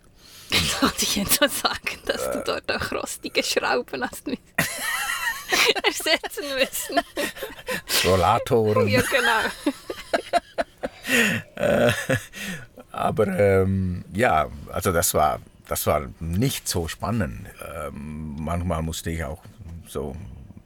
Sollte 0.79 1.03
ich 1.03 1.15
jetzt 1.17 1.41
mal 1.41 1.49
sagen, 1.49 1.99
dass 2.05 2.23
Äh. 2.27 2.31
du 2.31 2.43
dort 2.45 2.71
auch 2.71 2.91
rostige 2.93 3.43
Schrauben 3.43 4.03
hast 4.09 4.25
müssen- 4.25 4.39
ersetzen 5.83 6.45
müssen. 6.57 6.99
Rollatoren. 8.05 8.87
Ja, 8.87 9.01
genau. 9.01 9.75
Aber 12.91 13.27
ähm, 13.27 14.03
ja, 14.13 14.47
also 14.71 14.91
das 14.91 15.13
war, 15.13 15.39
das 15.67 15.85
war 15.87 16.09
nicht 16.19 16.67
so 16.67 16.87
spannend. 16.87 17.47
Ähm, 17.87 18.35
manchmal 18.39 18.81
musste 18.81 19.11
ich 19.11 19.23
auch 19.23 19.41
so 19.87 20.15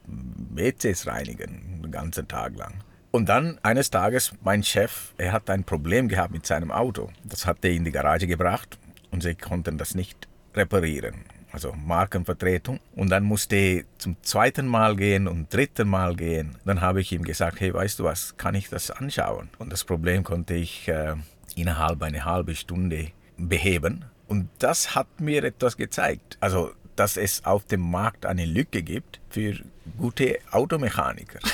WCs 0.05 1.07
reinigen, 1.07 1.81
den 1.83 1.91
ganzen 1.91 2.27
Tag 2.27 2.55
lang. 2.55 2.73
Und 3.11 3.29
dann 3.29 3.59
eines 3.61 3.91
Tages, 3.91 4.33
mein 4.41 4.63
Chef, 4.63 5.13
er 5.17 5.33
hat 5.33 5.49
ein 5.49 5.63
Problem 5.63 6.07
gehabt 6.07 6.33
mit 6.33 6.45
seinem 6.45 6.71
Auto. 6.71 7.11
Das 7.23 7.45
hat 7.45 7.63
er 7.63 7.71
in 7.71 7.83
die 7.83 7.91
Garage 7.91 8.25
gebracht 8.25 8.79
und 9.11 9.21
sie 9.21 9.35
konnten 9.35 9.77
das 9.77 9.93
nicht 9.93 10.27
reparieren. 10.55 11.25
Also 11.53 11.71
Markenvertretung. 11.71 12.79
Und 12.95 13.09
dann 13.09 13.23
musste 13.23 13.55
er 13.55 13.83
zum 13.99 14.17
zweiten 14.23 14.67
Mal 14.67 14.95
gehen 14.95 15.27
und 15.27 15.53
dritten 15.53 15.87
Mal 15.87 16.15
gehen. 16.15 16.57
Dann 16.65 16.81
habe 16.81 16.99
ich 16.99 17.11
ihm 17.11 17.23
gesagt, 17.23 17.59
hey, 17.59 17.71
weißt 17.71 17.99
du 17.99 18.05
was, 18.05 18.35
kann 18.37 18.55
ich 18.55 18.69
das 18.69 18.89
anschauen? 18.89 19.49
Und 19.59 19.71
das 19.71 19.83
Problem 19.83 20.23
konnte 20.23 20.55
ich 20.55 20.87
äh, 20.87 21.13
innerhalb 21.55 22.01
einer 22.01 22.25
halben 22.25 22.55
Stunde 22.55 23.11
beheben. 23.37 24.05
Und 24.27 24.49
das 24.57 24.95
hat 24.95 25.19
mir 25.19 25.43
etwas 25.43 25.77
gezeigt. 25.77 26.37
Also, 26.39 26.71
dass 26.95 27.17
es 27.17 27.45
auf 27.45 27.65
dem 27.65 27.81
Markt 27.81 28.25
eine 28.25 28.45
Lücke 28.45 28.81
gibt 28.81 29.19
für 29.29 29.59
gute 29.95 30.39
Automechaniker. 30.51 31.39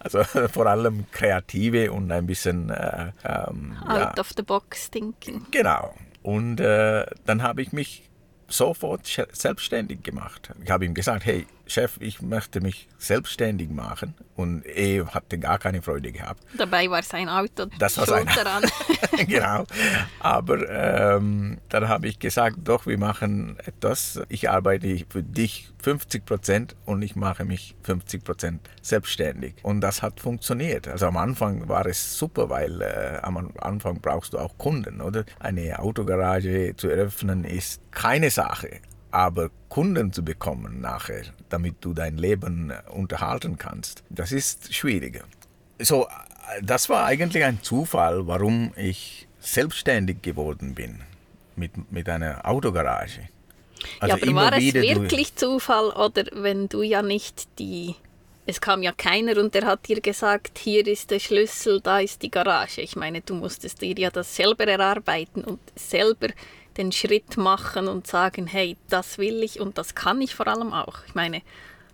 also 0.00 0.24
vor 0.48 0.66
allem 0.66 1.04
kreative 1.12 1.92
und 1.92 2.10
ein 2.10 2.26
bisschen 2.26 2.70
äh, 2.70 3.12
ähm, 3.24 3.76
ja, 3.86 4.10
Out 4.10 4.18
of 4.18 4.32
the 4.36 4.42
box 4.42 4.90
thinking. 4.90 5.46
Genau. 5.52 5.94
Und 6.22 6.60
äh, 6.60 7.06
dann 7.26 7.42
habe 7.42 7.62
ich 7.62 7.72
mich 7.72 8.08
sofort 8.48 9.06
selbstständig 9.32 10.02
gemacht. 10.02 10.50
Ich 10.62 10.70
habe 10.70 10.84
ihm 10.84 10.94
gesagt, 10.94 11.24
hey 11.24 11.46
Chef, 11.70 11.96
ich 12.00 12.20
möchte 12.20 12.60
mich 12.60 12.88
selbstständig 12.98 13.70
machen. 13.70 14.14
Und 14.36 14.64
er 14.64 15.06
hatte 15.14 15.38
gar 15.38 15.58
keine 15.58 15.82
Freude 15.82 16.12
gehabt. 16.12 16.42
Dabei 16.56 16.88
war 16.90 17.02
sein 17.02 17.28
Auto 17.28 17.66
Das 17.78 17.96
war 17.98 18.06
sein- 18.06 18.26
daran. 18.34 18.64
genau. 19.26 19.64
Aber 20.18 20.68
ähm, 20.68 21.58
dann 21.68 21.88
habe 21.88 22.08
ich 22.08 22.18
gesagt, 22.18 22.56
doch, 22.64 22.86
wir 22.86 22.98
machen 22.98 23.56
etwas. 23.66 24.20
Ich 24.28 24.48
arbeite 24.50 25.04
für 25.08 25.22
dich 25.22 25.70
50 25.82 26.24
Prozent 26.24 26.76
und 26.86 27.02
ich 27.02 27.16
mache 27.16 27.44
mich 27.44 27.76
50 27.82 28.24
Prozent 28.24 28.68
selbstständig. 28.82 29.54
Und 29.62 29.80
das 29.82 30.02
hat 30.02 30.20
funktioniert. 30.20 30.88
Also 30.88 31.06
am 31.06 31.16
Anfang 31.18 31.68
war 31.68 31.86
es 31.86 32.16
super, 32.18 32.48
weil 32.50 32.80
äh, 32.82 33.18
am 33.22 33.52
Anfang 33.58 34.00
brauchst 34.00 34.32
du 34.32 34.38
auch 34.38 34.56
Kunden, 34.58 35.00
oder? 35.00 35.24
Eine 35.38 35.78
Autogarage 35.78 36.74
zu 36.76 36.88
eröffnen 36.88 37.44
ist 37.44 37.80
keine 37.90 38.30
Sache. 38.30 38.80
Aber 39.10 39.50
Kunden 39.68 40.12
zu 40.12 40.24
bekommen 40.24 40.80
nachher, 40.80 41.24
damit 41.48 41.76
du 41.80 41.94
dein 41.94 42.16
Leben 42.16 42.70
äh, 42.70 42.82
unterhalten 42.90 43.58
kannst, 43.58 44.02
das 44.08 44.32
ist 44.32 44.74
schwieriger. 44.74 45.24
So, 45.80 46.04
äh, 46.04 46.62
das 46.62 46.88
war 46.88 47.04
eigentlich 47.04 47.44
ein 47.44 47.62
Zufall, 47.62 48.26
warum 48.26 48.72
ich 48.76 49.28
selbstständig 49.40 50.22
geworden 50.22 50.74
bin 50.74 51.00
mit, 51.56 51.92
mit 51.92 52.08
einer 52.08 52.46
Autogarage. 52.46 53.28
Also 53.98 54.16
ja, 54.16 54.22
aber 54.22 54.34
war 54.34 54.52
es 54.52 54.74
wirklich 54.74 55.34
Zufall 55.34 55.90
oder 55.90 56.24
wenn 56.32 56.68
du 56.68 56.82
ja 56.82 57.02
nicht 57.02 57.48
die. 57.58 57.94
Es 58.46 58.60
kam 58.60 58.82
ja 58.82 58.92
keiner 58.92 59.38
und 59.38 59.54
der 59.54 59.66
hat 59.66 59.86
dir 59.86 60.00
gesagt, 60.00 60.58
hier 60.58 60.86
ist 60.86 61.10
der 61.10 61.20
Schlüssel, 61.20 61.80
da 61.80 62.00
ist 62.00 62.22
die 62.22 62.30
Garage. 62.30 62.80
Ich 62.80 62.96
meine, 62.96 63.20
du 63.20 63.34
musstest 63.34 63.80
dir 63.80 63.94
ja 63.96 64.10
das 64.10 64.34
selber 64.34 64.66
erarbeiten 64.66 65.44
und 65.44 65.60
selber 65.76 66.28
den 66.76 66.92
Schritt 66.92 67.36
machen 67.36 67.88
und 67.88 68.06
sagen, 68.06 68.46
hey, 68.46 68.76
das 68.88 69.18
will 69.18 69.42
ich 69.42 69.60
und 69.60 69.78
das 69.78 69.94
kann 69.94 70.20
ich 70.20 70.34
vor 70.34 70.46
allem 70.46 70.72
auch. 70.72 70.98
Ich 71.06 71.14
meine, 71.14 71.42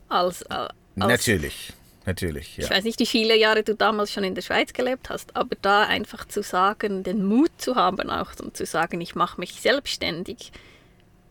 als, 0.09 0.43
äh, 0.43 0.55
als 0.55 0.73
Natürlich, 0.97 1.73
natürlich, 2.05 2.59
ich 2.59 2.69
ja. 2.69 2.71
weiß 2.71 2.85
nicht, 2.85 3.01
wie 3.01 3.07
viele 3.07 3.37
Jahre 3.37 3.63
du 3.63 3.75
damals 3.75 4.13
schon 4.13 4.25
in 4.25 4.35
der 4.35 4.43
Schweiz 4.43 4.73
gelebt 4.73 5.11
hast, 5.11 5.35
aber 5.35 5.57
da 5.61 5.83
einfach 5.83 6.27
zu 6.27 6.43
sagen, 6.43 7.03
den 7.03 7.25
Mut 7.25 7.51
zu 7.59 7.75
haben 7.75 8.11
auch 8.11 8.33
und 8.41 8.57
zu 8.57 8.67
sagen, 8.67 9.01
ich 9.01 9.15
mache 9.15 9.41
mich 9.41 9.61
selbstständig 9.61 10.53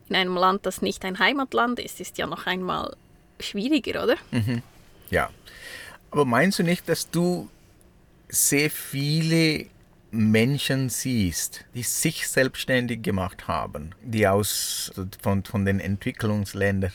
in 0.09 0.15
einem 0.15 0.35
Land, 0.35 0.65
das 0.65 0.81
nicht 0.81 1.03
ein 1.03 1.19
Heimatland 1.19 1.79
ist, 1.79 1.99
ist 1.99 2.17
ja 2.17 2.27
noch 2.27 2.45
einmal 2.45 2.95
schwieriger, 3.39 4.03
oder? 4.03 4.17
ja. 5.09 5.29
Aber 6.11 6.25
meinst 6.25 6.59
du 6.59 6.63
nicht, 6.63 6.87
dass 6.87 7.09
du 7.09 7.49
sehr 8.29 8.69
viele 8.69 9.65
Menschen 10.15 10.89
siehst, 10.89 11.65
die 11.73 11.83
sich 11.83 12.27
selbstständig 12.27 13.03
gemacht 13.03 13.47
haben, 13.47 13.91
die 14.03 14.27
aus 14.27 14.91
von, 15.21 15.43
von 15.43 15.65
den 15.65 15.79
Entwicklungsländern 15.79 16.91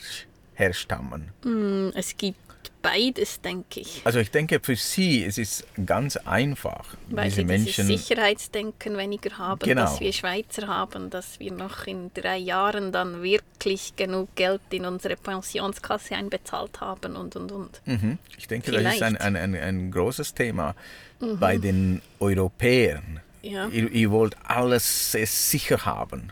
herstammen? 0.53 1.29
Hm, 1.43 1.91
Es 1.95 2.17
gibt 2.17 2.39
beides, 2.81 3.41
denke 3.41 3.81
ich. 3.81 4.01
Also 4.03 4.19
ich 4.19 4.31
denke, 4.31 4.59
für 4.61 4.75
sie 4.75 5.23
es 5.23 5.37
ist 5.37 5.65
ganz 5.85 6.17
einfach, 6.17 6.85
Weil 7.09 7.25
diese 7.25 7.37
sie 7.37 7.45
Menschen 7.45 7.85
Sicherheitsdenken 7.87 8.97
weniger 8.97 9.37
haben, 9.37 9.59
Genau. 9.59 9.83
das 9.83 9.99
wir 9.99 10.11
Schweizer 10.13 10.67
haben, 10.67 11.09
dass 11.09 11.39
wir 11.39 11.51
noch 11.51 11.85
in 11.87 12.11
drei 12.13 12.37
Jahren 12.37 12.91
dann 12.91 13.23
wirklich 13.23 13.95
genug 13.95 14.35
Geld 14.35 14.61
in 14.71 14.85
unsere 14.85 15.15
Pensionskasse 15.15 16.15
einbezahlt 16.15 16.81
haben 16.81 17.15
und 17.15 17.35
und 17.35 17.51
und. 17.51 17.81
Mhm. 17.85 18.17
Ich 18.37 18.47
denke, 18.47 18.71
das 18.71 18.81
ist 18.81 19.01
ein, 19.01 19.15
Vielleicht. 19.15 19.21
ein, 19.21 19.55
ein, 19.55 19.91
großes 19.91 20.33
Thema 20.33 20.75
bei 21.19 21.57
den 21.57 22.01
Europäern. 22.19 23.19
Ja. 23.43 23.67
Ihr, 23.67 23.91
ihr 23.91 24.11
wollt 24.11 24.35
alles 24.43 25.11
sehr 25.11 25.27
sicher 25.27 25.85
haben. 25.85 26.31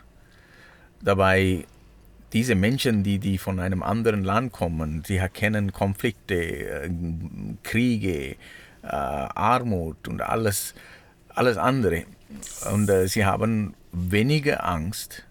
Dabei, 1.02 1.64
diese 2.32 2.54
Menschen, 2.54 3.02
die, 3.02 3.18
die 3.18 3.38
von 3.38 3.58
einem 3.58 3.82
anderen 3.82 4.24
Land 4.24 4.52
kommen, 4.52 5.02
die 5.02 5.16
erkennen 5.16 5.72
Konflikte, 5.72 6.34
äh, 6.34 6.90
Kriege, 7.62 8.36
äh, 8.82 8.86
Armut 8.86 10.08
und 10.08 10.22
alles, 10.22 10.74
alles 11.28 11.56
andere. 11.56 12.04
Und 12.72 12.88
äh, 12.88 13.08
sie 13.08 13.24
haben 13.24 13.74
weniger 13.92 14.64
Angst, 14.66 15.24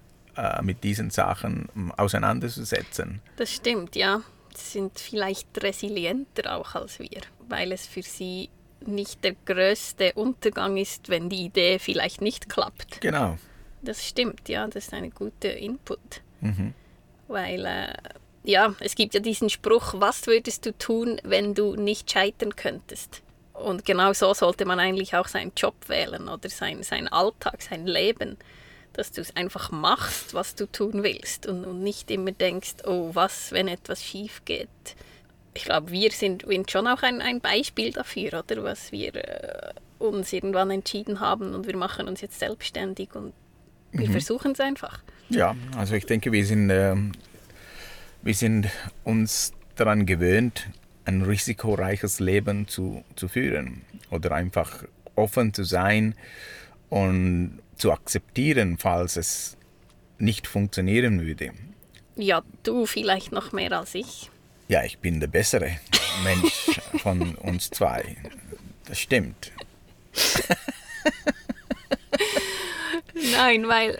mit 0.62 0.86
diesen 0.86 1.10
Sachen 1.10 1.68
ähm, 1.76 1.92
auseinanderzusetzen. 1.98 3.20
Das 3.36 3.52
stimmt, 3.52 3.98
ja. 3.98 4.22
Sie 4.56 4.80
sind 4.80 4.98
vielleicht 4.98 5.62
resilienter 5.62 6.56
auch 6.56 6.76
als 6.76 6.98
wir, 7.00 7.22
weil 7.50 7.74
es 7.74 7.86
für 7.86 8.04
sie 8.04 8.50
nicht 8.86 9.22
der 9.26 9.36
größte 9.46 10.14
Untergang 10.14 10.78
ist, 10.78 11.10
wenn 11.10 11.28
die 11.28 11.44
Idee 11.44 11.78
vielleicht 11.78 12.22
nicht 12.22 12.48
klappt. 12.48 13.02
Genau. 13.02 13.38
Das 13.82 14.08
stimmt, 14.08 14.48
ja, 14.48 14.66
das 14.68 14.86
ist 14.86 14.94
ein 14.94 15.10
guter 15.10 15.58
Input. 15.58 16.22
Mhm. 16.40 16.74
Weil, 17.30 17.66
äh, 17.66 17.94
ja, 18.44 18.76
es 18.80 18.96
gibt 18.96 19.14
ja 19.14 19.20
diesen 19.20 19.50
Spruch, 19.50 19.94
was 19.98 20.26
würdest 20.28 20.66
du 20.66 20.78
tun, 20.78 21.22
wenn 21.24 21.54
du 21.54 21.76
nicht 21.76 22.12
scheitern 22.12 22.56
könntest? 22.56 23.22
Und 23.54 23.86
genau 23.86 24.14
so 24.14 24.34
sollte 24.34 24.66
man 24.66 24.80
eigentlich 24.80 25.16
auch 25.16 25.28
seinen 25.28 25.52
Job 25.56 25.76
wählen 25.88 26.28
oder 26.28 26.50
sein, 26.50 26.82
sein 26.82 27.08
Alltag, 27.08 27.62
sein 27.62 27.86
Leben. 27.86 28.38
Dass 28.94 29.12
du 29.12 29.22
es 29.22 29.36
einfach 29.36 29.72
machst, 29.72 30.34
was 30.34 30.56
du 30.56 30.66
tun 30.66 31.04
willst 31.04 31.46
und, 31.46 31.64
und 31.64 31.84
nicht 31.84 32.10
immer 32.10 32.32
denkst, 32.32 32.78
oh, 32.86 33.12
was, 33.14 33.52
wenn 33.52 33.68
etwas 33.68 34.04
schief 34.04 34.44
geht. 34.46 34.68
Ich 35.54 35.66
glaube, 35.66 35.92
wir 35.92 36.12
sind, 36.12 36.46
sind 36.48 36.72
schon 36.72 36.88
auch 36.88 37.04
ein, 37.04 37.22
ein 37.22 37.40
Beispiel 37.40 37.92
dafür, 37.92 38.40
oder? 38.40 38.64
Was 38.64 38.92
wir 38.92 39.16
äh, 39.16 39.74
uns 40.00 40.34
irgendwann 40.34 40.72
entschieden 40.72 41.20
haben 41.20 41.54
und 41.54 41.68
wir 41.68 41.78
machen 41.78 42.08
uns 42.08 42.22
jetzt 42.22 42.40
selbstständig 42.40 43.14
und 43.14 43.34
wir 43.92 44.10
versuchen 44.10 44.54
es 44.54 44.60
einfach. 44.60 45.04
Ja, 45.30 45.56
also 45.78 45.96
ich 45.96 46.06
denke, 46.06 46.32
wir 46.32 46.46
sind, 46.46 46.70
ähm, 46.70 47.12
wir 48.22 48.34
sind 48.34 48.68
uns 49.04 49.54
daran 49.76 50.06
gewöhnt, 50.06 50.68
ein 51.06 51.22
risikoreiches 51.22 52.20
Leben 52.20 52.68
zu, 52.68 53.04
zu 53.16 53.28
führen 53.28 53.82
oder 54.10 54.32
einfach 54.32 54.84
offen 55.16 55.54
zu 55.54 55.64
sein 55.64 56.16
und 56.90 57.60
zu 57.76 57.92
akzeptieren, 57.92 58.78
falls 58.78 59.16
es 59.16 59.58
nicht 60.18 60.48
funktionieren 60.48 61.22
würde. 61.22 61.52
Ja, 62.16 62.42
du 62.64 62.86
vielleicht 62.86 63.32
noch 63.32 63.54
mehr 63.54 63.72
als 63.72 63.96
ich. 63.96 64.30
Ja, 64.68 64.84
ich 64.84 65.00
bin 65.00 65.20
der 65.20 65.28
bessere 65.28 65.78
Mensch 66.24 66.82
von 67.02 67.36
uns 67.36 67.70
zwei. 67.70 68.18
Das 68.86 69.00
stimmt. 69.00 69.52
Nein, 73.34 73.68
weil. 73.68 73.98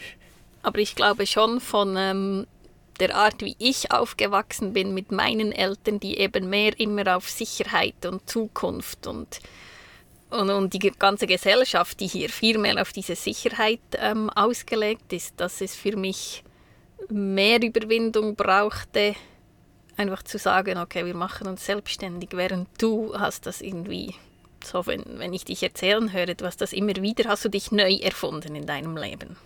Aber 0.62 0.80
ich 0.80 0.96
glaube 0.96 1.26
schon 1.26 1.62
von 1.62 1.96
ähm, 1.98 2.48
der 3.00 3.16
Art, 3.16 3.42
wie 3.42 3.56
ich 3.60 3.92
aufgewachsen 3.92 4.74
bin 4.74 4.94
mit 4.94 5.12
meinen 5.12 5.52
Eltern, 5.52 6.00
die 6.00 6.18
eben 6.18 6.50
mehr 6.50 6.78
immer 6.80 7.16
auf 7.16 7.30
Sicherheit 7.30 8.06
und 8.06 8.30
Zukunft 8.30 9.08
und, 9.08 9.40
und, 10.30 10.50
und 10.50 10.74
die 10.74 10.80
ganze 10.80 11.28
Gesellschaft, 11.28 12.00
die 12.00 12.08
hier 12.08 12.30
viel 12.30 12.58
mehr 12.58 12.82
auf 12.82 12.92
diese 12.92 13.16
Sicherheit 13.16 13.80
ähm, 13.98 14.30
ausgelegt 14.30 15.14
ist, 15.14 15.40
dass 15.40 15.62
es 15.62 15.76
für 15.76 15.96
mich 15.96 16.44
mehr 17.10 17.62
Überwindung 17.62 18.36
brauchte, 18.36 19.16
einfach 19.96 20.24
zu 20.24 20.38
sagen, 20.38 20.78
okay, 20.78 21.06
wir 21.06 21.16
machen 21.16 21.48
uns 21.48 21.66
selbstständig, 21.66 22.30
während 22.34 22.70
du 22.82 23.18
hast 23.18 23.46
das 23.46 23.62
irgendwie 23.62 24.16
So, 24.64 24.86
wenn, 24.88 25.04
wenn 25.20 25.34
ich 25.34 25.46
dich 25.46 25.64
erzählen 25.64 26.12
höre, 26.12 26.36
du 26.36 26.46
hast 26.46 26.62
das 26.62 26.74
immer 26.74 26.96
wieder, 26.98 27.30
hast 27.30 27.46
du 27.46 27.50
dich 27.50 27.72
neu 27.72 27.94
erfunden 27.96 28.56
in 28.56 28.66
deinem 28.66 28.98
Leben. 28.98 29.38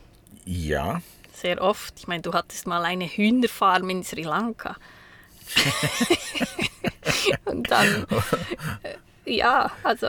Ja, 0.45 1.01
Sehr 1.33 1.62
oft. 1.62 1.93
Ich 1.97 2.07
meine, 2.07 2.21
du 2.21 2.33
hattest 2.33 2.67
mal 2.67 2.83
eine 2.83 3.05
Hühnerfarm 3.05 3.89
in 3.89 4.03
Sri 4.03 4.23
Lanka. 4.23 4.75
Und 7.45 7.69
dann, 7.69 8.05
äh, 8.83 8.95
ja, 9.25 9.71
also 9.83 10.07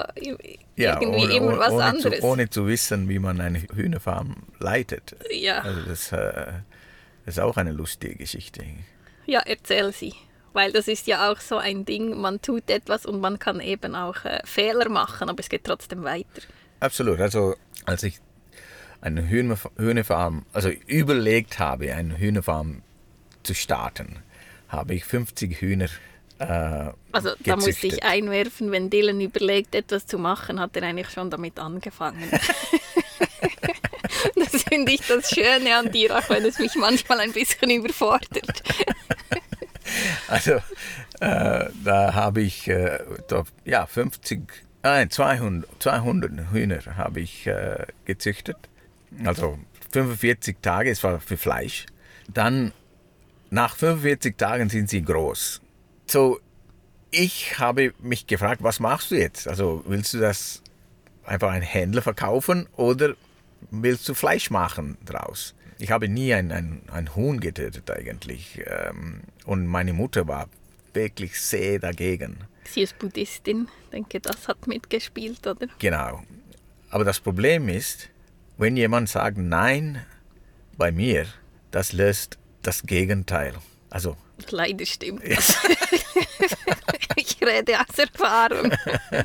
ja 0.76 1.00
irgendwie 1.00 1.24
ohne, 1.24 1.34
immer 1.34 1.58
was 1.58 1.72
ohne, 1.72 1.84
anderes. 1.84 2.20
Zu, 2.20 2.26
ohne 2.26 2.50
zu 2.50 2.66
wissen, 2.66 3.08
wie 3.08 3.18
man 3.18 3.40
eine 3.40 3.60
Hühnerfarm 3.60 4.36
leitet. 4.58 5.16
Ja. 5.30 5.60
Also 5.60 5.80
das, 5.82 6.12
äh, 6.12 6.52
das 7.24 7.36
ist 7.36 7.40
auch 7.40 7.56
eine 7.56 7.72
lustige 7.72 8.16
Geschichte. 8.16 8.64
Ja, 9.26 9.40
erzähl 9.44 9.92
sie. 9.92 10.14
Weil 10.52 10.72
das 10.72 10.86
ist 10.86 11.06
ja 11.08 11.30
auch 11.32 11.40
so 11.40 11.58
ein 11.58 11.84
Ding, 11.84 12.16
man 12.20 12.40
tut 12.40 12.70
etwas 12.70 13.06
und 13.06 13.20
man 13.20 13.40
kann 13.40 13.60
eben 13.60 13.96
auch 13.96 14.24
äh, 14.24 14.40
Fehler 14.44 14.88
machen, 14.88 15.28
aber 15.28 15.40
es 15.40 15.48
geht 15.48 15.64
trotzdem 15.64 16.04
weiter. 16.04 16.42
Absolut. 16.78 17.20
Also 17.20 17.56
als 17.86 18.04
ich 18.04 18.20
eine 19.04 19.28
Hühner, 19.28 19.58
Hühnerfarm, 19.76 20.46
also 20.52 20.70
überlegt 20.86 21.58
habe, 21.58 21.94
eine 21.94 22.18
Hühnerfarm 22.18 22.82
zu 23.42 23.54
starten, 23.54 24.16
habe 24.68 24.94
ich 24.94 25.04
50 25.04 25.60
Hühner 25.60 25.88
äh, 26.38 26.90
Also 27.12 27.32
da 27.40 27.56
muss 27.56 27.66
gezüchtet. 27.66 27.98
ich 27.98 28.04
einwerfen, 28.04 28.72
wenn 28.72 28.88
Dylan 28.88 29.20
überlegt, 29.20 29.74
etwas 29.74 30.06
zu 30.06 30.18
machen, 30.18 30.58
hat 30.58 30.74
er 30.76 30.84
eigentlich 30.84 31.10
schon 31.10 31.28
damit 31.30 31.58
angefangen. 31.58 32.30
das 34.36 34.62
finde 34.62 34.92
ich 34.92 35.02
das 35.06 35.28
Schöne 35.28 35.76
an 35.76 35.92
dir, 35.92 36.16
auch 36.16 36.30
wenn 36.30 36.44
es 36.46 36.58
mich 36.58 36.74
manchmal 36.74 37.20
ein 37.20 37.32
bisschen 37.32 37.70
überfordert. 37.70 38.62
Also 40.26 40.54
äh, 41.20 41.66
da 41.84 42.14
habe 42.14 42.40
ich 42.40 42.66
äh, 42.66 42.98
da, 43.28 43.44
ja 43.64 43.86
50, 43.86 44.40
nein 44.82 45.10
200, 45.10 45.68
200 45.78 46.50
Hühner 46.50 46.80
habe 46.96 47.20
ich 47.20 47.46
äh, 47.46 47.86
gezüchtet. 48.06 48.56
Also 49.24 49.58
45 49.92 50.56
Tage, 50.62 50.90
es 50.90 51.02
war 51.02 51.20
für 51.20 51.36
Fleisch. 51.36 51.86
Dann 52.28 52.72
nach 53.50 53.76
45 53.76 54.36
Tagen 54.36 54.68
sind 54.68 54.88
sie 54.90 55.02
groß. 55.02 55.60
So, 56.06 56.40
ich 57.10 57.58
habe 57.58 57.94
mich 58.00 58.26
gefragt, 58.26 58.62
was 58.62 58.80
machst 58.80 59.10
du 59.10 59.16
jetzt? 59.16 59.46
Also 59.46 59.84
willst 59.86 60.14
du 60.14 60.18
das 60.18 60.62
einfach 61.24 61.50
ein 61.52 61.62
Händler 61.62 62.02
verkaufen 62.02 62.66
oder 62.76 63.14
willst 63.70 64.08
du 64.08 64.14
Fleisch 64.14 64.50
machen 64.50 64.98
draus? 65.04 65.54
Ich 65.78 65.90
habe 65.90 66.08
nie 66.08 66.32
ein, 66.34 66.50
ein, 66.52 66.82
ein 66.90 67.14
Huhn 67.14 67.40
getötet 67.40 67.90
eigentlich. 67.90 68.62
Ähm, 68.66 69.22
Und 69.44 69.66
meine 69.66 69.92
Mutter 69.92 70.26
war 70.28 70.48
wirklich 70.92 71.40
sehr 71.40 71.78
dagegen. 71.78 72.38
Sie 72.64 72.82
ist 72.82 72.98
Buddhistin, 72.98 73.68
denke, 73.92 74.20
das 74.20 74.48
hat 74.48 74.66
mitgespielt, 74.66 75.46
oder? 75.46 75.66
Genau. 75.78 76.22
Aber 76.90 77.04
das 77.04 77.20
Problem 77.20 77.68
ist, 77.68 78.08
wenn 78.56 78.76
jemand 78.76 79.08
sagt 79.08 79.38
Nein 79.38 80.04
bei 80.76 80.92
mir, 80.92 81.26
das 81.70 81.92
löst 81.92 82.38
das 82.62 82.82
Gegenteil. 82.82 83.54
Also 83.90 84.16
Leider 84.50 84.84
stimmt 84.84 85.22
das. 85.24 85.56
ich 87.16 87.36
rede 87.40 87.78
aus 87.78 87.98
Erfahrung. 87.98 88.72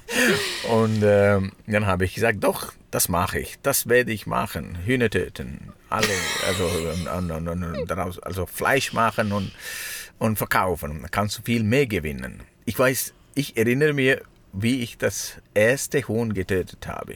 Und 0.70 1.02
ähm, 1.04 1.52
dann 1.68 1.86
habe 1.86 2.06
ich 2.06 2.14
gesagt, 2.14 2.44
doch, 2.44 2.74
das 2.92 3.10
mache 3.10 3.40
ich, 3.40 3.58
das 3.64 3.90
werde 3.90 4.12
ich 4.12 4.28
machen, 4.28 4.78
Hühner 4.86 5.10
töten, 5.10 5.74
alle, 5.90 6.08
also, 6.48 6.66
und, 7.18 7.32
und, 7.32 7.48
und, 7.48 7.88
daraus, 7.88 8.20
also 8.20 8.46
Fleisch 8.46 8.94
machen 8.94 9.32
und, 9.32 9.52
und 10.18 10.38
verkaufen, 10.38 11.02
da 11.02 11.08
kannst 11.08 11.38
du 11.38 11.42
viel 11.44 11.64
mehr 11.64 11.88
gewinnen. 11.88 12.42
Ich 12.66 12.78
weiß, 12.78 13.14
ich 13.36 13.58
erinnere 13.58 13.94
mich, 13.94 14.18
wie 14.54 14.82
ich 14.82 14.98
das 14.98 15.38
erste 15.54 16.08
Huhn 16.08 16.34
getötet 16.34 16.88
habe. 16.88 17.16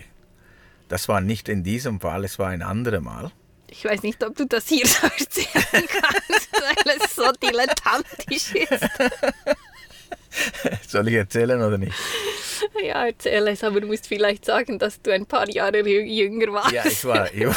Das 0.89 1.07
war 1.07 1.21
nicht 1.21 1.49
in 1.49 1.63
diesem 1.63 1.99
Fall, 1.99 2.23
es 2.23 2.37
war 2.39 2.49
ein 2.49 2.61
anderes 2.61 3.01
Mal. 3.01 3.31
Ich 3.69 3.83
weiß 3.85 4.03
nicht, 4.03 4.23
ob 4.23 4.35
du 4.35 4.45
das 4.45 4.67
hier 4.67 4.85
so 4.85 5.07
erzählen 5.19 5.87
kannst, 5.87 6.49
weil 6.53 6.97
es 7.03 7.15
so 7.15 7.31
dilettantisch 7.41 8.53
ist. 8.53 8.89
Soll 10.87 11.07
ich 11.09 11.15
erzählen 11.15 11.61
oder 11.61 11.77
nicht? 11.77 11.93
Ja, 12.83 13.05
erzähl 13.07 13.47
es, 13.47 13.63
aber 13.63 13.81
du 13.81 13.87
musst 13.87 14.07
vielleicht 14.07 14.45
sagen, 14.45 14.79
dass 14.79 15.01
du 15.01 15.11
ein 15.11 15.25
paar 15.25 15.49
Jahre 15.49 15.77
jü- 15.79 16.03
jünger 16.05 16.53
warst. 16.53 16.71
Ja, 16.71 16.85
ich 16.85 17.03
war, 17.05 17.31
ich 17.33 17.45
war, 17.45 17.55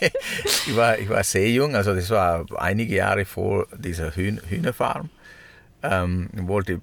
ich 0.66 0.76
war, 0.76 0.98
ich 0.98 1.08
war 1.08 1.24
sehr 1.24 1.48
jung, 1.50 1.74
also 1.76 1.94
das 1.94 2.10
war 2.10 2.44
einige 2.56 2.94
Jahre 2.96 3.24
vor 3.24 3.66
dieser 3.76 4.14
Hühn, 4.16 4.40
Hühnerfarm. 4.48 5.08
Ähm, 5.82 6.28
ich 6.34 6.46
wollte 6.46 6.80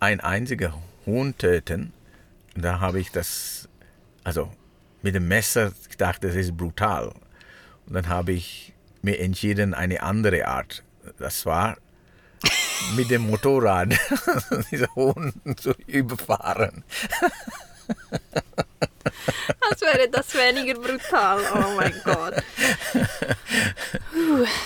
ein 0.00 0.20
einziger 0.20 0.74
Huhn 1.06 1.36
töten. 1.36 1.92
Da 2.54 2.80
habe 2.80 3.00
ich 3.00 3.10
das, 3.10 3.68
also 4.24 4.50
mit 5.02 5.14
dem 5.14 5.28
Messer 5.28 5.72
gedacht, 5.90 6.24
das 6.24 6.34
ist 6.34 6.56
brutal. 6.56 7.08
Und 7.86 7.94
dann 7.94 8.08
habe 8.08 8.32
ich 8.32 8.72
mir 9.02 9.18
entschieden, 9.20 9.74
eine 9.74 10.02
andere 10.02 10.46
Art. 10.46 10.82
Das 11.18 11.46
war 11.46 11.76
mit 12.96 13.10
dem 13.10 13.28
Motorrad 13.28 13.88
dieser 14.70 14.94
Huhn 14.94 15.32
zu 15.56 15.72
überfahren. 15.86 16.84
Als 19.70 19.80
wäre 19.80 20.08
das 20.10 20.34
weniger 20.34 20.74
brutal. 20.74 21.40
Oh 21.54 21.76
mein 21.76 21.94
Gott. 22.04 22.34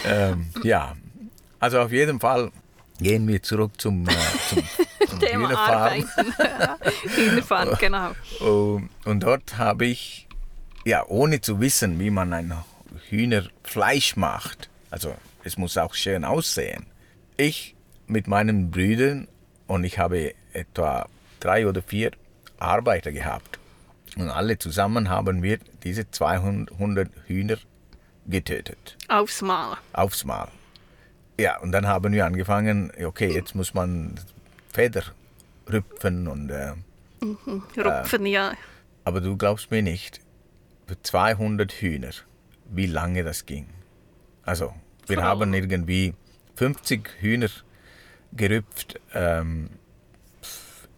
Ähm, 0.05 0.47
ja, 0.63 0.97
also 1.59 1.81
auf 1.81 1.93
jeden 1.93 2.19
Fall 2.19 2.51
gehen 3.03 3.27
wir 3.29 3.43
zurück 3.43 3.73
zum, 3.79 4.09
äh, 4.09 4.13
zum, 4.49 4.63
Thema 5.21 5.49
Hühnerfarm. 5.49 6.05
Hühnerfarm, 7.17 7.71
genau. 7.81 8.13
Und, 8.41 8.91
und 9.05 9.21
dort 9.21 9.59
habe 9.59 9.87
ich, 9.87 10.29
ja, 10.85 11.05
ohne 11.07 11.41
zu 11.41 11.61
wissen, 11.61 11.99
wie 11.99 12.11
man 12.11 12.33
ein 12.33 12.55
Hühnerfleisch 13.09 14.17
macht, 14.17 14.69
also 14.91 15.15
es 15.45 15.57
muss 15.57 15.77
auch 15.77 15.95
schön 15.95 16.25
aussehen, 16.25 16.87
ich 17.37 17.75
mit 18.07 18.27
meinen 18.27 18.71
Brüdern 18.71 19.29
und 19.67 19.85
ich 19.85 19.99
habe 19.99 20.35
etwa 20.53 21.09
drei 21.41 21.67
oder 21.67 21.83
vier 21.83 22.13
Arbeiter 22.59 23.13
gehabt. 23.13 23.59
Und 24.17 24.29
alle 24.29 24.59
zusammen 24.59 25.09
haben 25.09 25.43
wir 25.43 25.59
diese 25.83 26.11
200 26.11 27.09
Hühner 27.27 27.57
getötet 28.27 28.99
Aufs 29.09 29.41
Mal. 29.43 29.79
aufs 29.95 30.25
Mal. 30.25 30.49
Ja, 31.39 31.59
und 31.61 31.73
dann 31.73 31.87
haben 31.87 32.13
wir 32.13 32.27
angefangen, 32.27 32.93
okay, 33.05 33.33
jetzt 33.33 33.55
muss 33.55 33.75
man 33.75 34.15
Feder 34.73 35.03
rüpfen 35.71 36.29
und 36.29 36.51
äh, 36.51 36.73
Rupfen, 37.79 38.27
ja. 38.27 38.53
aber 39.05 39.21
du 39.21 39.37
glaubst 39.37 39.71
mir 39.71 39.83
nicht, 39.83 40.21
für 40.87 41.01
200 41.01 41.73
Hühner, 41.73 42.11
wie 42.71 42.87
lange 42.87 43.25
das 43.25 43.47
ging. 43.47 43.67
Also, 44.45 44.75
wir 45.07 45.19
Wow. 45.19 45.25
haben 45.25 45.55
irgendwie 45.55 46.15
50 46.57 47.09
Hühner 47.21 47.49
gerüpft 48.33 49.01
ähm, 49.15 49.71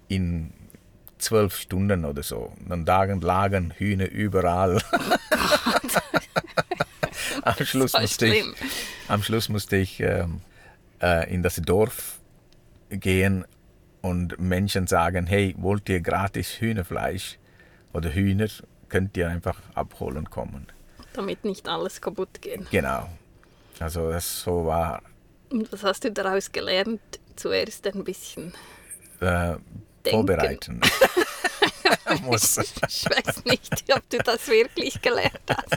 in 0.08 0.52
zwölf 1.18 1.56
Stunden 1.56 2.04
oder 2.04 2.22
so. 2.22 2.52
Dann 2.68 2.84
lagen, 2.84 3.20
lagen 3.20 3.72
Hühner 3.76 4.08
überall. 4.08 4.80
am, 7.42 7.54
Schluss 7.64 7.92
musste 7.98 8.26
ich. 8.26 8.44
Am 9.08 9.22
Schluss 9.22 9.48
musste 9.48 9.76
ich 9.76 10.00
ähm, 10.00 10.40
äh, 11.00 11.32
in 11.32 11.42
das 11.42 11.56
Dorf 11.56 12.18
gehen 12.90 13.44
und 14.02 14.38
Menschen 14.38 14.86
sagen, 14.86 15.26
hey, 15.26 15.54
wollt 15.58 15.88
ihr 15.88 16.00
gratis 16.00 16.60
Hühnerfleisch 16.60 17.38
oder 17.92 18.12
Hühner, 18.12 18.48
könnt 18.88 19.16
ihr 19.16 19.28
einfach 19.28 19.58
abholen 19.74 20.28
kommen. 20.30 20.66
Damit 21.12 21.44
nicht 21.44 21.68
alles 21.68 22.00
kaputt 22.00 22.40
geht. 22.40 22.70
Genau. 22.70 23.08
Also 23.80 24.10
das 24.10 24.42
so 24.42 24.66
war 24.66 25.02
Und 25.50 25.72
was 25.72 25.82
hast 25.82 26.04
du 26.04 26.12
daraus 26.12 26.50
gelernt? 26.52 27.00
Zuerst 27.36 27.86
ein 27.86 28.04
bisschen. 28.04 28.52
äh, 29.20 29.54
vorbereiten. 30.08 30.80
Muss. 32.22 32.58
Ich 32.58 33.04
weiß 33.06 33.44
nicht, 33.44 33.84
ob 33.94 34.08
du 34.08 34.18
das 34.18 34.48
wirklich 34.48 35.00
gelernt 35.02 35.40
hast. 35.48 35.76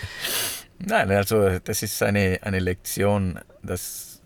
Nein, 0.84 1.10
also 1.10 1.58
das 1.58 1.82
ist 1.82 2.02
eine, 2.02 2.38
eine 2.42 2.58
Lektion, 2.58 3.38
das 3.62 4.22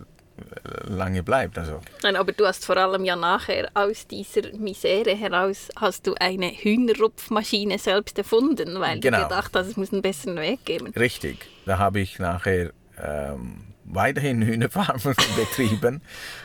lange 0.84 1.22
bleibt. 1.22 1.58
Also 1.58 1.80
Nein, 2.02 2.16
aber 2.16 2.32
du 2.32 2.44
hast 2.46 2.64
vor 2.66 2.76
allem 2.76 3.04
ja 3.04 3.14
nachher 3.16 3.70
aus 3.74 4.06
dieser 4.06 4.52
Misere 4.56 5.14
heraus 5.14 5.68
hast 5.76 6.06
du 6.06 6.14
eine 6.18 6.50
Hühnerrupfmaschine 6.50 7.78
selbst 7.78 8.18
erfunden, 8.18 8.80
weil 8.80 8.98
Genau. 9.00 9.18
du 9.18 9.22
gedacht 9.24 9.52
hast, 9.54 9.68
es 9.68 9.76
muss 9.76 9.92
einen 9.92 10.02
besseren 10.02 10.36
Weg 10.36 10.64
geben. 10.64 10.88
Richtig. 10.96 11.46
Da 11.66 11.78
habe 11.78 12.00
ich 12.00 12.18
nachher 12.18 12.72
ähm, 13.02 13.73
weiterhin 13.84 14.42
Hühnerfarmen 14.42 15.00
betrieben 15.36 16.02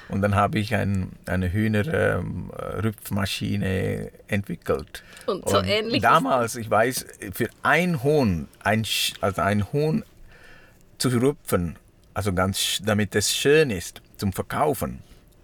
und 0.10 0.22
dann 0.22 0.36
habe 0.36 0.60
ich 0.60 0.76
ein, 0.76 1.14
eine 1.26 1.52
Hühnerrüpfmaschine 1.52 4.12
entwickelt. 4.28 5.04
Und 5.26 5.50
so 5.50 5.62
ähnlich 5.62 6.02
Damals, 6.02 6.56
ich 6.56 6.70
weiß, 6.70 7.06
für 7.34 7.50
ein 7.64 8.04
Huhn, 8.04 8.48
ein, 8.64 8.86
also 9.22 9.42
ein 9.42 9.72
Huhn 9.72 10.04
zu 10.98 11.08
rüpfen, 11.10 11.78
also 12.14 12.34
ganz, 12.34 12.82
damit 12.84 13.16
es 13.16 13.34
schön 13.36 13.70
ist 13.70 14.02
zum 14.18 14.34
Verkaufen, 14.34 15.02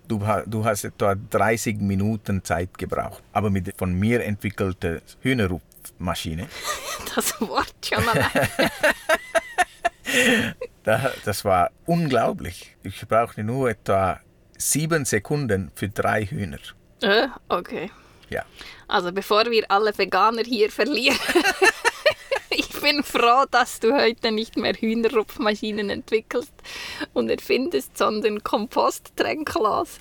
Du, 0.08 0.22
du 0.46 0.64
hast 0.64 0.84
etwa 0.84 1.16
30 1.16 1.82
Minuten 1.82 2.44
Zeit 2.44 2.78
gebraucht. 2.78 3.24
Aber 3.34 3.50
mit 3.50 3.66
der 3.66 3.74
von 3.76 3.92
mir 3.94 4.24
entwickelten 4.24 5.02
Hühnerrupfmaschine, 5.22 6.48
Das 7.16 7.42
Wort 7.42 7.74
schon 7.84 8.08
allein. 8.08 8.30
da, 10.86 11.12
das 11.26 11.44
war 11.44 11.72
unglaublich. 11.86 12.76
Ich 12.84 13.08
brauchte 13.08 13.44
nur 13.44 13.70
etwa 13.70 14.20
sieben 14.58 15.06
Sekunden 15.06 15.72
für 15.76 15.90
drei 15.90 16.26
Hühner. 16.26 16.60
äh, 17.02 17.28
okay. 17.50 17.92
Ja. 18.30 18.44
Also 18.88 19.12
bevor 19.12 19.46
wir 19.52 19.70
alle 19.70 19.98
Veganer 19.98 20.44
hier 20.44 20.72
verlieren. 20.72 21.18
ich 22.50 22.70
bin 22.82 23.04
froh, 23.04 23.46
dass 23.50 23.80
du 23.80 23.94
heute 23.94 24.32
nicht 24.32 24.58
mehr 24.58 24.74
Hühnerrupfmaschinen 24.74 25.90
entwickelst 25.90 26.54
und 27.14 27.30
erfindest, 27.30 27.98
sondern 27.98 28.44
Komposttränkglas. 28.44 30.00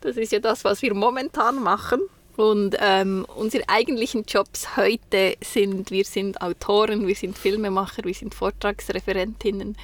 Das 0.00 0.16
ist 0.16 0.32
ja 0.32 0.38
das, 0.38 0.64
was 0.64 0.82
wir 0.82 0.94
momentan 0.94 1.62
machen. 1.62 2.00
Und 2.36 2.76
ähm, 2.80 3.26
unsere 3.34 3.66
eigentlichen 3.68 4.24
Jobs 4.28 4.76
heute 4.76 5.36
sind, 5.42 5.90
wir 5.90 6.04
sind 6.04 6.42
Autoren, 6.42 7.06
wir 7.06 7.14
sind 7.14 7.38
Filmemacher, 7.38 8.04
wir 8.04 8.12
sind 8.12 8.34
Vortragsreferentinnen. 8.34 9.76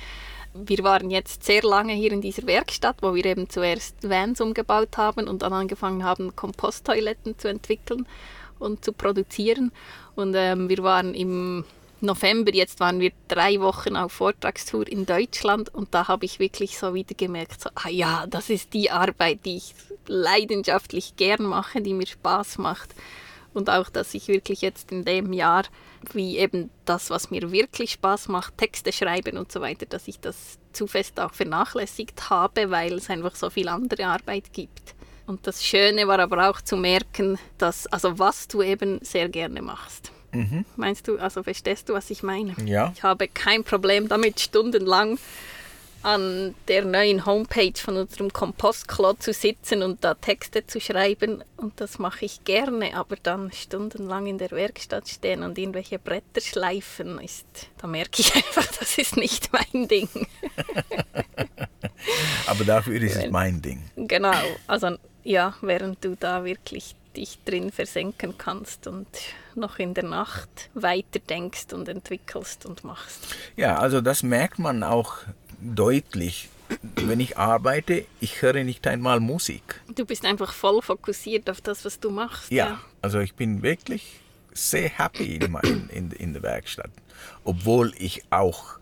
Wir 0.55 0.85
waren 0.85 1.11
jetzt 1.11 1.45
sehr 1.45 1.63
lange 1.63 1.95
hier 1.95 2.13
in 2.13 2.21
dieser 2.21 2.47
Werkstatt, 2.47 2.97
wo 3.01 3.15
wir 3.15 3.25
eben 3.25 3.49
zuerst 3.49 3.97
Vans 4.09 4.41
umgebaut 4.41 4.97
haben 4.99 5.29
und 5.29 5.43
dann 5.43 5.53
angefangen 5.53 6.05
haben, 6.05 6.37
Komposttoiletten 6.37 7.39
zu 7.39 7.49
entwickeln 7.49 8.07
und 8.59 8.85
zu 8.85 8.93
produzieren. 8.93 9.73
Und 10.15 10.35
ähm, 10.37 10.69
wir 10.69 10.79
waren 10.79 11.15
im 11.15 11.65
November, 12.03 12.53
jetzt 12.53 12.81
waren 12.81 13.01
wir 13.01 13.13
drei 13.29 13.61
Wochen 13.61 13.97
auf 13.97 14.13
Vortragstour 14.13 14.89
in 14.89 15.07
Deutschland 15.07 15.73
und 15.73 15.95
da 15.95 16.09
habe 16.09 16.25
ich 16.25 16.39
wirklich 16.39 16.79
so 16.79 16.95
wieder 16.95 17.15
gemerkt, 17.15 17.61
so, 17.61 17.71
ah 17.75 17.89
ja, 17.89 18.27
das 18.29 18.51
ist 18.51 18.75
die 18.75 18.91
Arbeit, 18.91 19.45
die 19.45 19.57
ich 19.57 19.75
leidenschaftlich 20.07 21.15
gern 21.17 21.45
mache, 21.45 21.81
die 21.81 21.95
mir 21.95 22.07
Spaß 22.07 22.59
macht. 22.59 22.95
Und 23.55 23.69
auch, 23.71 23.89
dass 23.91 24.15
ich 24.15 24.29
wirklich 24.29 24.63
jetzt 24.63 24.93
in 24.93 25.05
dem 25.05 25.33
Jahr, 25.33 25.65
wie 26.13 26.39
eben 26.39 26.71
das, 26.85 27.11
was 27.11 27.31
mir 27.31 27.53
wirklich 27.53 27.93
Spaß 27.93 28.29
macht, 28.29 28.57
Texte 28.59 28.93
schreiben 28.93 29.37
und 29.37 29.53
so 29.53 29.61
weiter, 29.61 29.87
dass 29.87 30.09
ich 30.09 30.21
das 30.21 30.59
zu 30.73 30.87
fest 30.87 31.21
auch 31.21 31.35
vernachlässigt 31.35 32.31
habe, 32.31 32.71
weil 32.71 32.95
es 32.95 33.11
einfach 33.11 33.35
so 33.37 33.51
viel 33.51 33.69
andere 33.69 34.07
Arbeit 34.07 34.53
gibt. 34.53 34.95
Und 35.27 35.47
das 35.47 35.65
Schöne 35.65 36.09
war 36.09 36.19
aber 36.19 36.51
auch 36.51 36.61
zu 36.61 36.77
merken, 36.77 37.39
dass, 37.59 37.87
also 37.87 38.19
was 38.19 38.49
du 38.49 38.63
eben 38.63 38.99
sehr 39.03 39.29
gerne 39.29 39.63
machst. 39.63 40.11
Meinst 40.77 41.09
du, 41.09 41.19
also 41.19 41.43
verstehst 41.43 41.89
du, 41.89 41.93
was 41.93 42.11
ich 42.11 42.23
meine? 42.23 42.55
Ja. 42.65 42.93
Ich 42.95 43.03
habe 43.03 43.29
kein 43.29 43.65
Problem 43.65 44.09
damit, 44.09 44.41
stundenlang 44.41 45.19
an 46.03 46.55
der 46.69 46.85
neuen 46.85 47.27
Homepage 47.27 47.77
von 47.77 47.97
unserem 47.97 48.33
Kompostklo 48.33 49.15
zu 49.15 49.33
sitzen 49.33 49.83
und 49.83 50.03
da 50.05 50.15
Texte 50.15 50.67
zu 50.67 50.81
schreiben. 50.81 51.45
Und 51.57 51.81
das 51.81 51.99
mache 51.99 52.25
ich 52.25 52.45
gerne, 52.45 52.97
aber 52.97 53.17
dann 53.23 53.53
stundenlang 53.53 54.27
in 54.27 54.39
der 54.39 54.51
Werkstatt 54.51 55.09
stehen 55.09 55.43
und 55.43 55.59
irgendwelche 55.59 55.99
Bretter 55.99 56.41
schleifen, 56.41 57.21
ist, 57.21 57.47
da 57.79 57.87
merke 57.87 58.21
ich 58.21 58.35
einfach, 58.37 58.67
das 58.79 58.99
ist 58.99 59.17
nicht 59.17 59.51
mein 59.53 59.89
Ding. 59.89 60.09
Aber 62.47 62.65
dafür 62.65 63.01
ist 63.01 63.17
es 63.17 63.31
mein 63.31 63.63
Ding. 63.63 63.83
Genau, 63.97 64.33
also 64.67 64.97
ja, 65.23 65.55
während 65.61 66.05
du 66.05 66.17
da 66.17 66.45
wirklich 66.45 66.97
dich 67.17 67.39
drin 67.45 67.71
versenken 67.71 68.37
kannst 68.39 68.87
und 68.87 69.07
noch 69.55 69.79
in 69.79 69.95
der 69.95 70.05
Nacht 70.05 70.71
weiterdenkst 70.75 71.73
und 71.73 71.89
entwickelst 71.89 72.65
und 72.67 72.85
machst. 72.85 73.37
Ja, 73.57 73.79
also 73.79 74.01
das 74.01 74.23
merkt 74.23 74.59
man 74.59 74.83
auch 74.83 75.19
deutlich. 75.63 76.49
Wenn 76.95 77.21
ich 77.21 77.37
arbeite, 77.37 78.07
ich 78.21 78.41
höre 78.41 78.65
nicht 78.65 78.87
einmal 78.87 79.21
Musik. 79.21 79.81
Du 79.95 80.07
bist 80.07 80.25
einfach 80.25 80.53
voll 80.53 80.81
fokussiert 80.81 81.51
auf 81.51 81.61
das, 81.61 81.85
was 81.85 82.01
du 82.01 82.11
machst. 82.11 82.51
Ja, 82.51 82.81
also 83.03 83.21
ich 83.21 83.35
bin 83.35 83.63
wirklich 83.63 84.21
sehr 84.55 84.89
happy 84.89 85.37
in, 85.37 85.53
mein, 85.53 85.91
in, 85.93 86.11
in 86.13 86.33
der 86.33 86.43
Werkstatt. 86.43 86.91
Obwohl 87.45 87.93
ich 87.99 88.23
auch 88.31 88.79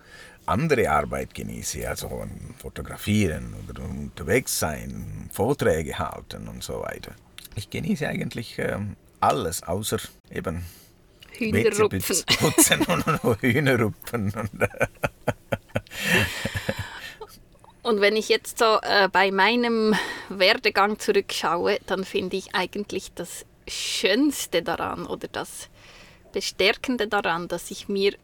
andere 0.46 0.90
Arbeit 0.90 1.34
genieße, 1.34 1.88
also 1.88 2.26
fotografieren 2.58 3.54
oder 3.68 3.82
unterwegs 3.84 4.58
sein, 4.58 5.28
Vorträge 5.32 5.98
halten 5.98 6.48
und 6.48 6.62
so 6.62 6.80
weiter. 6.80 7.12
Ich 7.54 7.70
genieße 7.70 8.06
eigentlich 8.06 8.56
ähm, 8.58 8.96
alles, 9.20 9.62
außer 9.62 9.98
eben 10.30 10.64
Hühnerrupfen. 11.32 12.24
Putzen 12.38 12.82
und 12.82 13.42
Hühnerrupfen. 13.42 14.32
Und, 14.32 14.62
äh, 14.62 14.68
Und 17.90 18.00
wenn 18.00 18.14
ich 18.14 18.29
jetzt 18.29 18.61
so 18.61 18.79
äh, 18.83 19.09
bei 19.09 19.33
meinem 19.33 19.96
Werdegang 20.29 21.00
zurückschaue, 21.00 21.79
dann 21.87 22.05
finde 22.05 22.37
ich 22.37 22.55
eigentlich 22.55 23.11
das 23.16 23.44
Schönste 23.66 24.62
daran 24.62 25.07
oder 25.07 25.26
das 25.26 25.68
Bestärkende 26.33 27.09
daran, 27.09 27.48
dass 27.48 27.72
ich 27.72 27.88
mir 27.88 28.14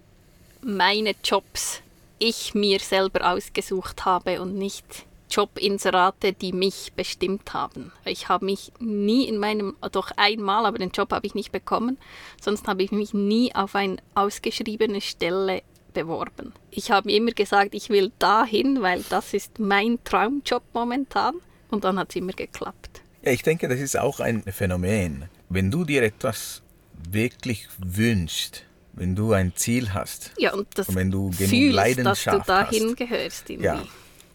meine 0.62 1.16
Jobs, 1.24 1.82
ich 2.20 2.54
mir 2.54 2.78
selber 2.78 3.28
ausgesucht 3.32 4.04
habe 4.04 4.40
und 4.40 4.54
nicht 4.54 4.84
Jobinserate, 5.32 6.32
die 6.32 6.52
mich 6.52 6.92
bestimmt 6.94 7.52
haben. 7.52 7.90
Ich 8.04 8.28
habe 8.28 8.44
mich 8.44 8.70
nie 8.78 9.26
in 9.26 9.36
meinem, 9.36 9.74
doch 9.90 10.12
einmal, 10.16 10.64
aber 10.64 10.78
den 10.78 10.92
Job 10.92 11.10
habe 11.10 11.26
ich 11.26 11.34
nicht 11.34 11.50
bekommen, 11.50 11.98
sonst 12.40 12.68
habe 12.68 12.84
ich 12.84 12.92
mich 12.92 13.14
nie 13.14 13.52
auf 13.52 13.74
eine 13.74 13.96
ausgeschriebene 14.14 15.00
Stelle 15.00 15.62
beworben. 16.04 16.52
Ich 16.70 16.90
habe 16.90 17.10
immer 17.10 17.30
gesagt, 17.32 17.74
ich 17.74 17.88
will 17.88 18.12
dahin, 18.18 18.82
weil 18.82 19.02
das 19.08 19.34
ist 19.34 19.58
mein 19.58 19.98
Traumjob 20.04 20.62
momentan. 20.72 21.34
Und 21.70 21.84
dann 21.84 21.98
hat 21.98 22.10
es 22.10 22.16
immer 22.16 22.32
geklappt. 22.32 23.02
Ja, 23.22 23.32
ich 23.32 23.42
denke, 23.42 23.66
das 23.68 23.80
ist 23.80 23.98
auch 23.98 24.20
ein 24.20 24.42
Phänomen. 24.44 25.24
Wenn 25.48 25.70
du 25.70 25.84
dir 25.84 26.02
etwas 26.02 26.62
wirklich 27.10 27.66
wünschst, 27.78 28.64
wenn 28.92 29.14
du 29.16 29.32
ein 29.32 29.52
Ziel 29.56 29.92
hast, 29.92 30.32
Ja, 30.38 30.54
und 30.54 30.66
das 30.74 30.88
Und 30.88 30.94
wenn 30.94 31.10
du 31.10 31.30
genug 31.30 31.36
fühlst, 31.48 31.50
dass 31.50 31.60
du 31.60 31.74
Leidenschaft 31.74 32.48
dahin 32.48 32.88
hast. 32.88 32.96
gehörst. 32.96 33.50
Irgendwie. 33.50 33.66
ja, 33.66 33.82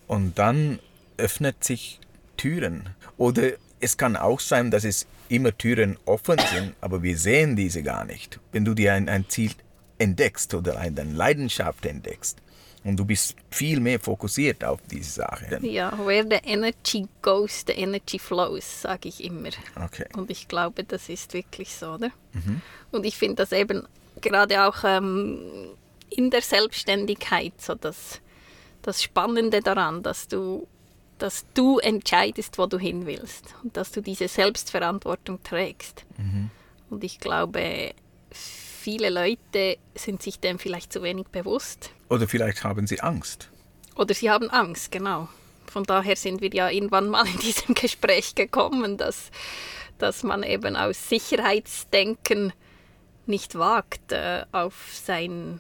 und 0.08 0.38
dann 0.38 0.80
öffnet 1.18 1.64
sich 1.64 2.00
Türen. 2.38 2.90
Oder 3.18 3.52
es 3.80 3.98
kann 3.98 4.16
auch 4.16 4.40
sein, 4.40 4.72
dass 4.72 4.84
es 4.84 5.08
immer 5.30 5.58
Türen 5.58 5.98
offen 6.06 6.38
sind, 6.54 6.74
aber 6.82 7.02
wir 7.02 7.18
sehen 7.18 7.56
diese 7.56 7.82
gar 7.84 8.04
nicht. 8.06 8.40
Wenn 8.52 8.66
du 8.66 8.74
dir 8.74 8.94
ein, 8.94 9.08
ein 9.10 9.26
Ziel 9.30 9.52
entdeckst 10.02 10.54
oder 10.54 10.78
eine 10.78 11.04
Leidenschaft 11.04 11.86
entdeckst 11.86 12.42
und 12.84 12.98
du 12.98 13.06
bist 13.06 13.36
viel 13.52 13.80
mehr 13.80 14.00
fokussiert 14.00 14.64
auf 14.64 14.80
diese 14.90 15.12
Sache. 15.12 15.60
Ja, 15.62 15.98
where 16.04 16.26
the 16.28 16.40
energy 16.44 17.08
goes, 17.22 17.64
the 17.68 17.74
energy 17.74 18.18
flows, 18.18 18.82
sage 18.82 19.10
ich 19.10 19.24
immer. 19.24 19.50
Okay. 19.76 20.06
Und 20.16 20.32
ich 20.32 20.48
glaube, 20.48 20.84
das 20.84 21.10
ist 21.10 21.34
wirklich 21.34 21.76
so, 21.76 21.94
oder? 21.94 22.12
Und 22.92 23.06
ich 23.06 23.18
finde 23.18 23.36
das 23.36 23.52
eben 23.52 23.84
gerade 24.20 24.66
auch 24.66 24.84
ähm, 24.84 25.70
in 26.10 26.32
der 26.32 26.42
Selbstständigkeit 26.42 27.54
so 27.60 27.76
das, 27.76 28.20
das 28.82 29.04
Spannende 29.04 29.62
daran, 29.62 30.02
dass 30.02 30.28
du, 30.28 30.68
dass 31.20 31.46
du 31.54 31.78
entscheidest, 31.78 32.58
wo 32.58 32.66
du 32.66 32.80
hin 32.80 33.06
willst 33.06 33.54
und 33.64 33.78
dass 33.78 33.92
du 33.92 34.02
diese 34.02 34.28
Selbstverantwortung 34.28 35.42
trägst. 35.44 36.04
Und 36.90 37.04
ich 37.04 37.20
glaube, 37.20 37.94
viele 38.82 39.10
Leute 39.10 39.78
sind 39.96 40.22
sich 40.22 40.40
dem 40.40 40.60
vielleicht 40.60 40.92
zu 40.92 41.04
wenig 41.04 41.28
bewusst. 41.28 41.92
Oder 42.10 42.28
vielleicht 42.28 42.64
haben 42.64 42.88
sie 42.88 43.00
Angst. 43.00 43.50
Oder 43.96 44.14
sie 44.14 44.30
haben 44.30 44.50
Angst, 44.50 44.92
genau. 44.92 45.30
Von 45.68 45.84
daher 45.84 46.16
sind 46.16 46.42
wir 46.42 46.50
ja 46.54 46.70
irgendwann 46.70 47.08
mal 47.08 47.26
in 47.28 47.40
diesem 47.40 47.76
Gespräch 47.76 48.36
gekommen, 48.36 48.98
dass, 48.98 49.30
dass 50.00 50.24
man 50.24 50.44
eben 50.44 50.76
aus 50.76 51.10
Sicherheitsdenken 51.10 52.52
nicht 53.28 53.58
wagt, 53.58 54.12
äh, 54.12 54.46
auf 54.52 54.90
seine 54.92 55.60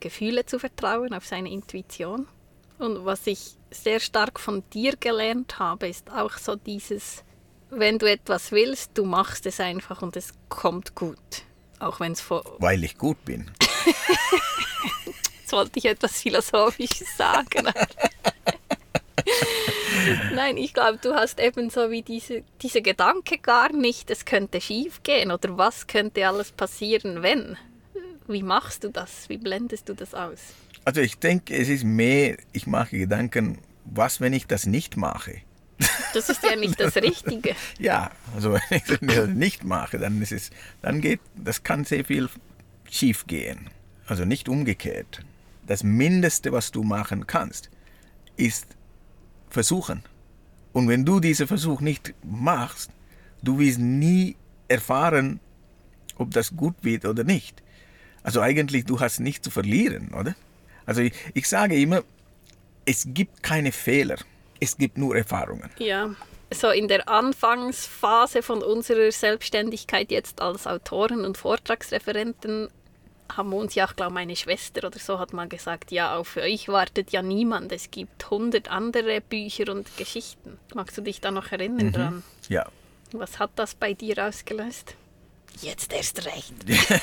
Gefühle 0.00 0.46
zu 0.46 0.58
vertrauen, 0.58 1.14
auf 1.14 1.26
seine 1.26 1.50
Intuition. 1.50 2.28
Und 2.78 3.04
was 3.04 3.26
ich 3.26 3.56
sehr 3.70 3.98
stark 3.98 4.38
von 4.38 4.62
dir 4.70 4.94
gelernt 4.96 5.58
habe, 5.58 5.88
ist 5.88 6.10
auch 6.12 6.32
so 6.32 6.54
dieses, 6.54 7.24
wenn 7.70 7.98
du 7.98 8.08
etwas 8.08 8.52
willst, 8.52 8.92
du 8.96 9.04
machst 9.04 9.46
es 9.46 9.58
einfach 9.58 10.02
und 10.02 10.16
es 10.16 10.34
kommt 10.48 10.94
gut. 10.94 11.47
Auch 11.80 12.00
wenn 12.00 12.12
es 12.12 12.20
vor, 12.20 12.44
Weil 12.58 12.82
ich 12.84 12.98
gut 12.98 13.24
bin. 13.24 13.50
Jetzt 15.40 15.52
wollte 15.52 15.78
ich 15.78 15.86
etwas 15.86 16.20
Philosophisches 16.20 17.16
sagen. 17.16 17.68
Nein, 20.34 20.56
ich 20.56 20.74
glaube, 20.74 20.98
du 21.00 21.14
hast 21.14 21.40
eben 21.40 21.70
so 21.70 21.90
wie 21.90 22.02
diese, 22.02 22.42
diese 22.62 22.82
Gedanke 22.82 23.38
gar 23.38 23.72
nicht, 23.72 24.10
es 24.10 24.24
könnte 24.24 24.60
schief 24.60 25.02
gehen 25.02 25.30
oder 25.30 25.56
was 25.56 25.86
könnte 25.86 26.26
alles 26.26 26.52
passieren, 26.52 27.22
wenn. 27.22 27.56
Wie 28.26 28.42
machst 28.42 28.84
du 28.84 28.90
das? 28.90 29.28
Wie 29.28 29.38
blendest 29.38 29.88
du 29.88 29.94
das 29.94 30.14
aus? 30.14 30.38
Also 30.84 31.00
ich 31.00 31.18
denke, 31.18 31.56
es 31.56 31.68
ist 31.68 31.84
mehr, 31.84 32.36
ich 32.52 32.66
mache 32.66 32.98
Gedanken, 32.98 33.58
was, 33.84 34.20
wenn 34.20 34.32
ich 34.32 34.46
das 34.46 34.66
nicht 34.66 34.96
mache? 34.96 35.40
Das 36.14 36.28
ist 36.28 36.42
ja 36.42 36.56
nicht 36.56 36.80
das 36.80 36.96
Richtige. 36.96 37.54
Ja, 37.78 38.10
also 38.34 38.52
wenn 38.52 38.78
ich 38.78 38.84
das 38.84 39.28
nicht 39.28 39.64
mache, 39.64 39.98
dann 39.98 40.20
ist 40.20 40.32
es, 40.32 40.50
dann 40.82 41.00
geht, 41.00 41.20
das 41.36 41.62
kann 41.62 41.84
sehr 41.84 42.04
viel 42.04 42.28
schief 42.90 43.26
gehen. 43.26 43.70
Also 44.06 44.24
nicht 44.24 44.48
umgekehrt. 44.48 45.22
Das 45.66 45.84
Mindeste, 45.84 46.50
was 46.52 46.72
du 46.72 46.82
machen 46.82 47.26
kannst, 47.26 47.70
ist 48.36 48.66
versuchen 49.50 50.02
Und 50.72 50.88
wenn 50.88 51.04
du 51.04 51.20
diesen 51.20 51.46
Versuch 51.46 51.80
nicht 51.80 52.14
machst, 52.22 52.90
du 53.42 53.58
wirst 53.58 53.78
nie 53.78 54.36
erfahren, 54.68 55.40
ob 56.16 56.32
das 56.32 56.56
gut 56.56 56.74
wird 56.82 57.04
oder 57.04 57.24
nicht. 57.24 57.62
Also 58.22 58.40
eigentlich, 58.40 58.84
du 58.84 59.00
hast 59.00 59.20
nichts 59.20 59.42
zu 59.42 59.50
verlieren, 59.50 60.08
oder? 60.14 60.34
Also 60.86 61.02
ich, 61.02 61.12
ich 61.34 61.48
sage 61.48 61.80
immer, 61.80 62.02
es 62.84 63.06
gibt 63.08 63.42
keine 63.42 63.72
Fehler, 63.72 64.16
es 64.60 64.76
gibt 64.76 64.98
nur 64.98 65.16
Erfahrungen. 65.16 65.70
Ja, 65.78 66.10
so 66.52 66.70
in 66.70 66.88
der 66.88 67.08
Anfangsphase 67.08 68.42
von 68.42 68.62
unserer 68.62 69.12
Selbstständigkeit 69.12 70.10
jetzt 70.10 70.40
als 70.40 70.66
Autoren 70.66 71.24
und 71.24 71.36
Vortragsreferenten 71.36 72.68
haben 73.36 73.50
wir 73.50 73.56
uns 73.56 73.74
ja 73.74 73.86
auch, 73.86 73.94
glaube 73.94 74.14
meine 74.14 74.34
Schwester 74.36 74.86
oder 74.86 74.98
so 74.98 75.18
hat 75.18 75.34
mal 75.34 75.48
gesagt, 75.48 75.92
ja, 75.92 76.16
auf 76.16 76.36
euch 76.38 76.68
wartet 76.68 77.10
ja 77.10 77.20
niemand. 77.20 77.72
Es 77.72 77.90
gibt 77.90 78.30
hundert 78.30 78.70
andere 78.70 79.20
Bücher 79.20 79.70
und 79.70 79.96
Geschichten. 79.98 80.58
Magst 80.74 80.96
du 80.96 81.02
dich 81.02 81.20
da 81.20 81.30
noch 81.30 81.52
erinnern 81.52 81.88
mhm. 81.88 81.92
dran? 81.92 82.22
Ja. 82.48 82.66
Was 83.12 83.38
hat 83.38 83.50
das 83.56 83.74
bei 83.74 83.92
dir 83.92 84.26
ausgelöst? 84.26 84.94
Jetzt 85.60 85.92
erst 85.92 86.24
recht. 86.24 86.54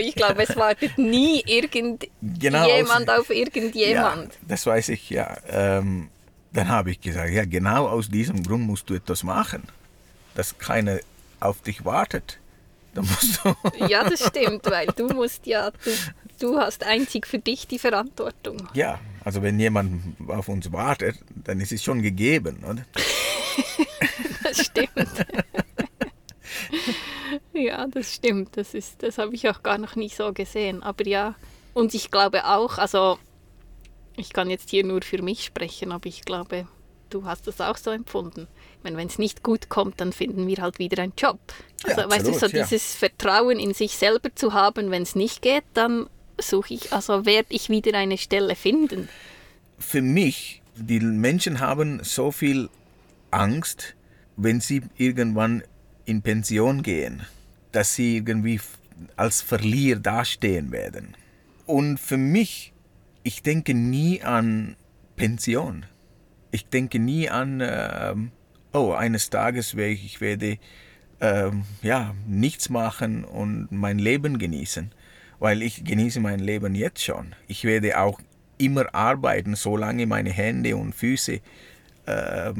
ich 0.00 0.14
glaube, 0.14 0.44
es 0.44 0.56
wartet 0.56 0.96
nie 0.96 1.42
irgendjemand 1.46 2.06
genau 2.22 3.18
auf 3.18 3.30
irgendjemand. 3.30 4.32
Ja, 4.32 4.38
das 4.48 4.64
weiß 4.64 4.88
ich, 4.90 5.10
ja. 5.10 5.36
Ähm, 5.48 6.08
dann 6.52 6.68
habe 6.68 6.90
ich 6.90 7.00
gesagt, 7.00 7.30
ja, 7.30 7.44
genau 7.44 7.88
aus 7.88 8.08
diesem 8.08 8.42
Grund 8.42 8.66
musst 8.66 8.88
du 8.88 8.94
etwas 8.94 9.22
machen, 9.22 9.62
dass 10.34 10.56
keiner 10.58 11.00
auf 11.40 11.60
dich 11.60 11.84
wartet. 11.84 12.38
Da 12.94 13.02
musst 13.02 13.40
du 13.44 13.54
ja, 13.88 14.08
das 14.08 14.26
stimmt, 14.26 14.64
weil 14.70 14.86
du 14.86 15.08
musst 15.08 15.46
ja, 15.46 15.70
du, 15.70 15.90
du 16.40 16.58
hast 16.58 16.82
einzig 16.82 17.26
für 17.26 17.38
dich 17.38 17.66
die 17.66 17.78
Verantwortung. 17.78 18.68
Ja, 18.72 18.98
also 19.22 19.42
wenn 19.42 19.60
jemand 19.60 20.16
auf 20.28 20.48
uns 20.48 20.72
wartet, 20.72 21.18
dann 21.34 21.60
ist 21.60 21.72
es 21.72 21.84
schon 21.84 22.00
gegeben, 22.00 22.64
oder? 22.64 22.86
das 24.42 24.64
stimmt. 24.64 25.26
ja, 27.52 27.86
das 27.86 28.14
stimmt. 28.14 28.56
Das, 28.56 28.74
das 28.98 29.18
habe 29.18 29.34
ich 29.34 29.48
auch 29.48 29.62
gar 29.62 29.78
noch 29.78 29.96
nie 29.96 30.08
so 30.08 30.32
gesehen. 30.32 30.82
Aber 30.82 31.06
ja, 31.06 31.34
und 31.74 31.94
ich 31.94 32.10
glaube 32.10 32.44
auch, 32.44 32.78
also 32.78 33.18
ich 34.16 34.32
kann 34.32 34.50
jetzt 34.50 34.70
hier 34.70 34.84
nur 34.84 35.02
für 35.02 35.22
mich 35.22 35.44
sprechen, 35.44 35.92
aber 35.92 36.06
ich 36.06 36.22
glaube, 36.22 36.66
du 37.10 37.24
hast 37.24 37.46
das 37.46 37.60
auch 37.60 37.76
so 37.76 37.90
empfunden. 37.90 38.46
wenn 38.82 39.06
es 39.06 39.18
nicht 39.18 39.42
gut 39.42 39.68
kommt, 39.68 40.00
dann 40.00 40.12
finden 40.12 40.46
wir 40.46 40.58
halt 40.58 40.78
wieder 40.78 41.02
einen 41.02 41.12
Job. 41.16 41.38
Also, 41.84 42.02
ja, 42.02 42.10
weißt 42.10 42.26
du, 42.26 42.32
so 42.32 42.46
ja. 42.46 42.62
dieses 42.62 42.94
Vertrauen 42.94 43.58
in 43.58 43.74
sich 43.74 43.96
selber 43.96 44.34
zu 44.34 44.52
haben, 44.52 44.90
wenn 44.90 45.02
es 45.02 45.14
nicht 45.14 45.42
geht, 45.42 45.64
dann 45.74 46.08
suche 46.38 46.74
ich, 46.74 46.92
also 46.92 47.24
werde 47.26 47.48
ich 47.50 47.68
wieder 47.68 47.96
eine 47.96 48.18
Stelle 48.18 48.54
finden. 48.54 49.08
Für 49.78 50.02
mich, 50.02 50.62
die 50.74 51.00
Menschen 51.00 51.60
haben 51.60 52.00
so 52.02 52.32
viel 52.32 52.68
Angst, 53.30 53.94
wenn 54.36 54.60
sie 54.60 54.82
irgendwann 54.96 55.62
in 56.06 56.22
Pension 56.22 56.82
gehen, 56.82 57.22
dass 57.72 57.94
sie 57.94 58.16
irgendwie 58.16 58.60
als 59.16 59.42
Verlierer 59.42 60.00
dastehen 60.00 60.72
werden. 60.72 61.14
Und 61.66 62.00
für 62.00 62.16
mich 62.16 62.72
ich 63.26 63.42
denke 63.42 63.74
nie 63.74 64.22
an 64.22 64.76
Pension. 65.16 65.84
Ich 66.52 66.68
denke 66.68 67.00
nie 67.00 67.28
an, 67.28 67.60
äh, 67.60 68.14
oh, 68.72 68.92
eines 68.92 69.30
Tages 69.30 69.74
werde 69.74 69.94
ich, 69.94 70.20
werde 70.20 70.58
äh, 71.18 71.50
ja, 71.82 72.14
nichts 72.24 72.68
machen 72.68 73.24
und 73.24 73.66
mein 73.72 73.98
Leben 73.98 74.38
genießen. 74.38 74.92
Weil 75.40 75.62
ich 75.62 75.82
genieße 75.82 76.20
mein 76.20 76.38
Leben 76.38 76.76
jetzt 76.76 77.02
schon. 77.02 77.34
Ich 77.48 77.64
werde 77.64 77.98
auch 77.98 78.20
immer 78.58 78.94
arbeiten, 78.94 79.56
solange 79.56 80.06
meine 80.06 80.30
Hände 80.30 80.76
und 80.76 80.94
Füße 80.94 81.40
äh, 82.06 82.54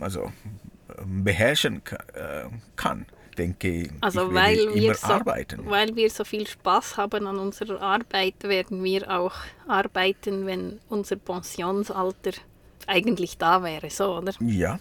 also, 0.00 0.32
beherrschen 1.04 1.82
äh, 2.14 2.44
kann 2.76 3.06
denke, 3.36 3.88
also 4.00 4.28
ich 4.28 4.34
weil 4.34 4.74
wir 4.74 4.94
so, 4.94 5.06
arbeiten. 5.06 5.60
Weil 5.66 5.94
wir 5.96 6.10
so 6.10 6.24
viel 6.24 6.46
Spaß 6.46 6.96
haben 6.96 7.26
an 7.26 7.38
unserer 7.38 7.80
Arbeit, 7.80 8.42
werden 8.42 8.82
wir 8.84 9.10
auch 9.10 9.34
arbeiten, 9.66 10.46
wenn 10.46 10.80
unser 10.88 11.16
Pensionsalter 11.16 12.32
eigentlich 12.86 13.38
da 13.38 13.62
wäre, 13.62 13.90
so, 13.90 14.16
oder? 14.18 14.32
Ja. 14.40 14.78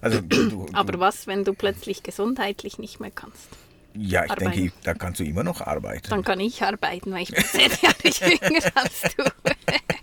Also, 0.00 0.20
du, 0.20 0.66
Aber 0.72 1.00
was, 1.00 1.26
wenn 1.26 1.44
du 1.44 1.54
plötzlich 1.54 2.02
gesundheitlich 2.02 2.78
nicht 2.78 3.00
mehr 3.00 3.10
kannst? 3.10 3.48
Ja, 3.94 4.24
ich 4.24 4.30
arbeiten. 4.30 4.52
denke, 4.52 4.72
da 4.84 4.94
kannst 4.94 5.20
du 5.20 5.24
immer 5.24 5.44
noch 5.44 5.60
arbeiten. 5.60 6.08
Dann 6.08 6.24
kann 6.24 6.40
ich 6.40 6.62
arbeiten, 6.62 7.12
weil 7.12 7.22
ich 7.22 7.30
bin 7.30 7.44
zehn 7.44 7.70
Jahre 7.82 8.40
jünger 8.40 8.72
als 8.74 9.02
du. 9.16 9.24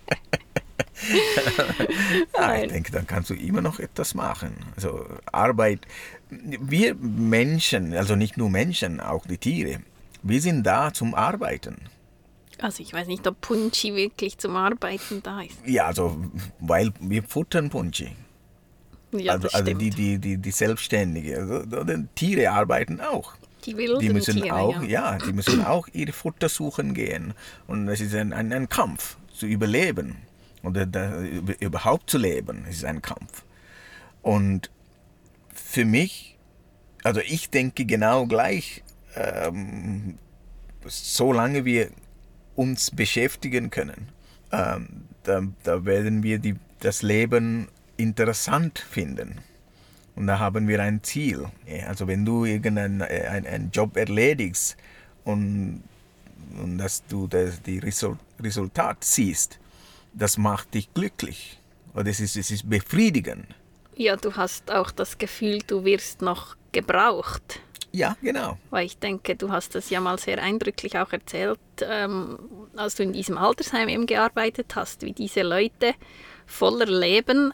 ja, 2.36 2.56
ich 2.56 2.70
denke, 2.70 2.92
dann 2.92 3.06
kannst 3.06 3.30
du 3.30 3.34
immer 3.34 3.60
noch 3.60 3.78
etwas 3.78 4.14
machen. 4.14 4.54
Also 4.76 5.06
Arbeit, 5.32 5.86
wir 6.30 6.94
Menschen, 6.94 7.94
also 7.94 8.16
nicht 8.16 8.36
nur 8.36 8.50
Menschen, 8.50 9.00
auch 9.00 9.26
die 9.26 9.38
Tiere, 9.38 9.80
wir 10.22 10.40
sind 10.40 10.64
da 10.64 10.92
zum 10.92 11.14
Arbeiten. 11.14 11.76
Also 12.58 12.82
ich 12.82 12.92
weiß 12.92 13.06
nicht, 13.06 13.26
ob 13.26 13.40
Punchi 13.40 13.94
wirklich 13.94 14.38
zum 14.38 14.56
Arbeiten 14.56 15.22
da 15.22 15.40
ist. 15.40 15.56
Ja, 15.64 15.86
also 15.86 16.16
weil 16.58 16.92
wir 17.00 17.22
futtern 17.22 17.70
Punchi. 17.70 18.12
Ja, 19.12 19.32
also, 19.32 19.48
also 19.48 19.74
die, 19.74 19.90
die, 19.90 20.18
die, 20.18 20.36
die 20.36 20.50
Selbstständige. 20.50 21.38
Also, 21.38 21.84
die 21.84 22.06
Tiere 22.14 22.50
arbeiten 22.50 23.00
auch. 23.00 23.34
Die 23.64 23.74
die 23.74 24.10
müssen 24.10 24.40
Tiere, 24.40 24.54
auch, 24.54 24.82
ja. 24.82 25.12
ja. 25.12 25.18
die 25.18 25.32
müssen 25.32 25.64
auch 25.64 25.88
ihre 25.92 26.12
Futter 26.12 26.48
suchen 26.48 26.94
gehen. 26.94 27.34
Und 27.66 27.88
es 27.88 28.00
ist 28.00 28.14
ein, 28.14 28.32
ein, 28.32 28.52
ein 28.52 28.68
Kampf 28.68 29.16
zu 29.34 29.46
überleben. 29.46 30.16
Oder 30.62 30.86
da, 30.86 31.20
überhaupt 31.60 32.10
zu 32.10 32.18
leben, 32.18 32.64
ist 32.66 32.84
ein 32.84 33.00
Kampf. 33.00 33.44
Und 34.22 34.70
für 35.54 35.84
mich, 35.84 36.36
also 37.02 37.20
ich 37.20 37.50
denke 37.50 37.86
genau 37.86 38.26
gleich, 38.26 38.82
ähm, 39.14 40.18
solange 40.86 41.64
wir 41.64 41.90
uns 42.56 42.90
beschäftigen 42.90 43.70
können, 43.70 44.08
ähm, 44.52 45.04
da, 45.22 45.42
da, 45.62 45.84
werden 45.84 46.22
wir 46.22 46.38
die, 46.38 46.56
das 46.80 47.02
Leben 47.02 47.68
interessant 47.96 48.78
finden. 48.78 49.38
Und 50.16 50.26
da 50.26 50.38
haben 50.38 50.68
wir 50.68 50.82
ein 50.82 51.02
Ziel. 51.02 51.46
Also 51.86 52.06
wenn 52.06 52.24
du 52.24 52.44
irgendeinen 52.44 53.02
einen 53.02 53.70
Job 53.70 53.96
erledigst 53.96 54.76
und, 55.24 55.82
und 56.60 56.78
dass 56.78 57.04
du 57.06 57.26
das 57.26 57.62
die 57.62 57.78
Resultat 57.78 59.04
siehst, 59.04 59.58
das 60.12 60.38
macht 60.38 60.74
dich 60.74 60.92
glücklich. 60.94 61.58
Oder 61.94 62.10
es 62.10 62.20
ist, 62.20 62.36
es 62.36 62.50
ist 62.50 62.68
befriedigend. 62.68 63.46
Ja, 63.96 64.16
du 64.16 64.34
hast 64.36 64.70
auch 64.70 64.90
das 64.90 65.18
Gefühl, 65.18 65.58
du 65.66 65.84
wirst 65.84 66.22
noch 66.22 66.56
gebraucht. 66.72 67.60
Ja, 67.92 68.16
genau. 68.22 68.56
Weil 68.70 68.86
ich 68.86 68.98
denke, 68.98 69.34
du 69.34 69.50
hast 69.50 69.74
das 69.74 69.90
ja 69.90 70.00
mal 70.00 70.18
sehr 70.18 70.40
eindrücklich 70.40 70.96
auch 70.96 71.12
erzählt, 71.12 71.58
ähm, 71.82 72.38
als 72.76 72.94
du 72.94 73.02
in 73.02 73.12
diesem 73.12 73.36
Altersheim 73.36 73.88
eben 73.88 74.06
gearbeitet 74.06 74.76
hast, 74.76 75.02
wie 75.02 75.12
diese 75.12 75.42
Leute 75.42 75.94
voller 76.46 76.86
Leben 76.86 77.52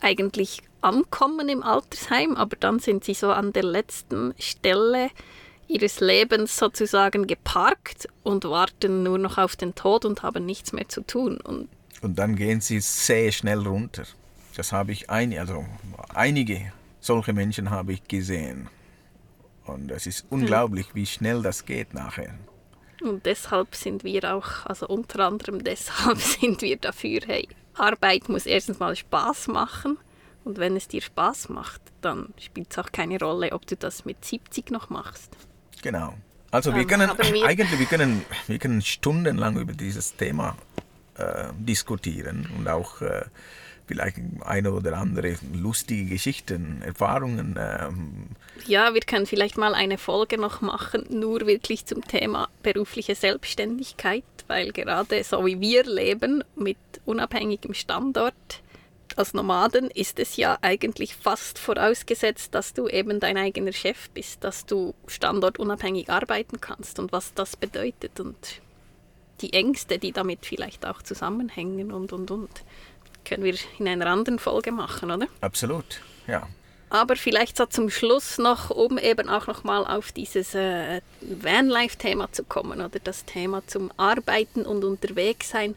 eigentlich 0.00 0.60
ankommen 0.82 1.48
im 1.48 1.62
Altersheim, 1.62 2.36
aber 2.36 2.56
dann 2.56 2.78
sind 2.78 3.04
sie 3.04 3.14
so 3.14 3.30
an 3.30 3.52
der 3.52 3.64
letzten 3.64 4.34
Stelle 4.38 5.10
ihres 5.66 6.00
Lebens 6.00 6.56
sozusagen 6.56 7.26
geparkt 7.26 8.08
und 8.22 8.44
warten 8.44 9.02
nur 9.02 9.18
noch 9.18 9.38
auf 9.38 9.56
den 9.56 9.74
Tod 9.74 10.04
und 10.04 10.22
haben 10.22 10.46
nichts 10.46 10.72
mehr 10.72 10.88
zu 10.88 11.02
tun. 11.02 11.38
Und 11.40 11.68
und 12.02 12.18
dann 12.18 12.36
gehen 12.36 12.60
sie 12.60 12.80
sehr 12.80 13.32
schnell 13.32 13.66
runter. 13.66 14.04
Das 14.56 14.72
habe 14.72 14.92
ich 14.92 15.10
ein, 15.10 15.36
also 15.38 15.64
einige 16.14 16.72
solche 17.00 17.32
Menschen 17.32 17.70
habe 17.70 17.92
ich 17.92 18.06
gesehen. 18.08 18.68
Und 19.64 19.90
es 19.90 20.06
ist 20.06 20.26
unglaublich, 20.30 20.94
wie 20.94 21.06
schnell 21.06 21.42
das 21.42 21.64
geht 21.64 21.94
nachher. 21.94 22.34
Und 23.02 23.26
deshalb 23.26 23.74
sind 23.74 24.02
wir 24.02 24.34
auch, 24.34 24.66
also 24.66 24.88
unter 24.88 25.26
anderem 25.26 25.62
deshalb 25.62 26.18
sind 26.40 26.62
wir 26.62 26.76
dafür, 26.76 27.20
hey, 27.26 27.48
Arbeit 27.74 28.28
muss 28.28 28.46
erstens 28.46 28.78
mal 28.78 28.96
Spaß 28.96 29.48
machen. 29.48 29.98
Und 30.44 30.58
wenn 30.58 30.76
es 30.76 30.88
dir 30.88 31.02
Spaß 31.02 31.50
macht, 31.50 31.82
dann 32.00 32.32
spielt 32.38 32.72
es 32.72 32.78
auch 32.78 32.90
keine 32.90 33.18
Rolle, 33.18 33.52
ob 33.52 33.66
du 33.66 33.76
das 33.76 34.04
mit 34.04 34.24
70 34.24 34.70
noch 34.70 34.88
machst. 34.88 35.36
Genau. 35.82 36.14
Also 36.50 36.74
wir 36.74 36.86
können 36.86 37.10
wir 37.10 37.44
eigentlich 37.44 37.78
wir 37.78 37.86
können, 37.86 38.24
wir 38.46 38.58
können 38.58 38.80
stundenlang 38.80 39.58
über 39.58 39.74
dieses 39.74 40.16
Thema 40.16 40.56
äh, 41.18 41.48
diskutieren 41.58 42.48
und 42.56 42.68
auch 42.68 43.00
äh, 43.00 43.24
vielleicht 43.86 44.18
eine 44.44 44.72
oder 44.72 44.98
andere 44.98 45.36
lustige 45.52 46.04
Geschichten, 46.04 46.82
Erfahrungen. 46.82 47.58
Ähm. 47.58 48.28
Ja, 48.66 48.94
wir 48.94 49.00
können 49.00 49.26
vielleicht 49.26 49.56
mal 49.56 49.74
eine 49.74 49.98
Folge 49.98 50.38
noch 50.38 50.60
machen, 50.60 51.06
nur 51.10 51.46
wirklich 51.46 51.86
zum 51.86 52.02
Thema 52.02 52.48
berufliche 52.62 53.14
Selbstständigkeit, 53.14 54.24
weil 54.46 54.72
gerade 54.72 55.24
so 55.24 55.44
wie 55.46 55.60
wir 55.60 55.84
leben 55.84 56.44
mit 56.54 56.76
unabhängigem 57.06 57.74
Standort 57.74 58.62
als 59.16 59.34
Nomaden 59.34 59.90
ist 59.90 60.20
es 60.20 60.36
ja 60.36 60.58
eigentlich 60.62 61.16
fast 61.16 61.58
vorausgesetzt, 61.58 62.54
dass 62.54 62.72
du 62.72 62.86
eben 62.86 63.18
dein 63.18 63.36
eigener 63.36 63.72
Chef 63.72 64.08
bist, 64.10 64.44
dass 64.44 64.64
du 64.64 64.94
standortunabhängig 65.08 66.08
arbeiten 66.08 66.60
kannst 66.60 67.00
und 67.00 67.10
was 67.10 67.34
das 67.34 67.56
bedeutet 67.56 68.20
und 68.20 68.36
die 69.40 69.52
Ängste, 69.52 69.98
die 69.98 70.12
damit 70.12 70.44
vielleicht 70.44 70.86
auch 70.86 71.02
zusammenhängen 71.02 71.92
und, 71.92 72.12
und, 72.12 72.30
und. 72.30 72.50
können 73.24 73.44
wir 73.44 73.54
in 73.78 73.88
einer 73.88 74.06
anderen 74.06 74.38
Folge 74.38 74.72
machen, 74.72 75.10
oder? 75.10 75.26
Absolut, 75.40 76.00
ja. 76.26 76.46
Aber 76.90 77.16
vielleicht 77.16 77.58
so 77.58 77.66
zum 77.66 77.90
Schluss 77.90 78.38
noch, 78.38 78.70
um 78.70 78.96
eben 78.96 79.28
auch 79.28 79.46
nochmal 79.46 79.86
auf 79.86 80.10
dieses 80.10 80.54
äh, 80.54 81.02
Vanlife-Thema 81.20 82.32
zu 82.32 82.44
kommen 82.44 82.80
oder 82.80 82.98
das 83.04 83.26
Thema 83.26 83.62
zum 83.66 83.92
Arbeiten 83.98 84.62
und 84.62 84.84
unterwegs 84.84 85.50
sein. 85.50 85.74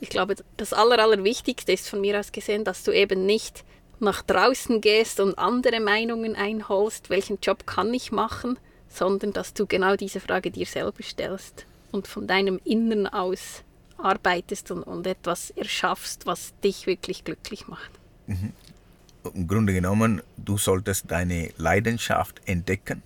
Ich 0.00 0.10
glaube, 0.10 0.36
das 0.56 0.72
Aller, 0.72 1.02
Allerwichtigste 1.02 1.72
ist 1.72 1.88
von 1.88 2.00
mir 2.00 2.20
aus 2.20 2.30
gesehen, 2.30 2.64
dass 2.64 2.84
du 2.84 2.92
eben 2.92 3.26
nicht 3.26 3.64
nach 3.98 4.22
draußen 4.22 4.80
gehst 4.80 5.18
und 5.18 5.36
andere 5.38 5.80
Meinungen 5.80 6.36
einholst, 6.36 7.10
welchen 7.10 7.40
Job 7.42 7.66
kann 7.66 7.92
ich 7.92 8.12
machen, 8.12 8.60
sondern 8.88 9.32
dass 9.32 9.54
du 9.54 9.66
genau 9.66 9.96
diese 9.96 10.20
Frage 10.20 10.52
dir 10.52 10.66
selber 10.66 11.02
stellst 11.02 11.66
und 11.92 12.06
von 12.06 12.26
deinem 12.26 12.60
Innern 12.64 13.06
aus 13.06 13.64
arbeitest 13.96 14.70
und, 14.70 14.82
und 14.82 15.06
etwas 15.06 15.50
erschaffst, 15.50 16.26
was 16.26 16.54
dich 16.60 16.86
wirklich 16.86 17.24
glücklich 17.24 17.66
macht. 17.68 17.90
Mhm 18.26 18.52
im 19.34 19.46
Grunde 19.46 19.72
genommen, 19.72 20.22
du 20.36 20.58
solltest 20.58 21.10
deine 21.10 21.50
Leidenschaft 21.56 22.40
entdecken. 22.46 23.02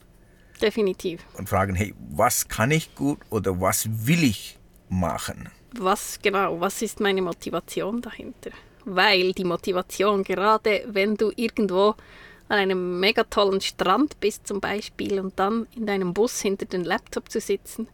Definitiv. 0.61 1.25
Und 1.37 1.49
fragen, 1.49 1.75
hey, 1.75 1.95
was 2.11 2.49
kann 2.49 2.71
ich 2.71 2.95
gut 2.95 3.18
oder 3.31 3.61
was 3.61 3.88
will 4.07 4.23
ich 4.23 4.59
machen? 4.88 5.49
Was 5.77 6.18
genau, 6.23 6.61
was 6.61 6.83
ist 6.83 7.01
meine 7.01 7.23
Motivation 7.23 8.01
dahinter? 8.01 8.51
Weil 8.85 9.33
die 9.33 9.45
Motivation, 9.45 10.23
gerade 10.23 10.85
wenn 10.87 11.16
du 11.16 11.33
irgendwo 11.35 11.95
an 12.49 12.59
einem 12.59 13.01
mega 13.01 13.25
tollen 13.25 13.61
Strand 13.61 14.21
bist 14.21 14.47
zum 14.47 14.61
Beispiel 14.61 15.18
und 15.18 15.38
dann 15.38 15.66
in 15.75 15.87
deinem 15.87 16.12
Bus 16.12 16.40
hinter 16.40 16.66
dem 16.66 16.83
Laptop 16.83 17.31
zu 17.31 17.40
sitzen, 17.40 17.88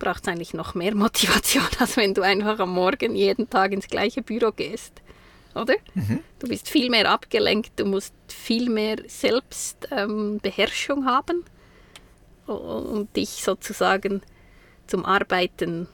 braucht 0.00 0.22
es 0.22 0.28
eigentlich 0.28 0.54
noch 0.54 0.74
mehr 0.74 0.94
Motivation, 0.96 1.68
als 1.78 1.96
wenn 1.96 2.14
du 2.14 2.22
einfach 2.22 2.58
am 2.58 2.74
Morgen 2.74 3.14
jeden 3.14 3.48
Tag 3.48 3.70
ins 3.70 3.86
gleiche 3.86 4.22
Büro 4.22 4.50
gehst 4.50 5.00
oder? 5.54 5.74
Mhm. 5.94 6.20
Du 6.38 6.48
bist 6.48 6.68
viel 6.68 6.90
mehr 6.90 7.10
abgelenkt, 7.10 7.72
du 7.76 7.84
musst 7.84 8.14
viel 8.28 8.70
mehr 8.70 8.96
Selbstbeherrschung 9.06 10.98
ähm, 11.00 11.06
haben 11.06 11.44
und 12.46 13.14
dich 13.16 13.28
sozusagen 13.42 14.22
zum 14.86 15.04
Arbeiten 15.04 15.88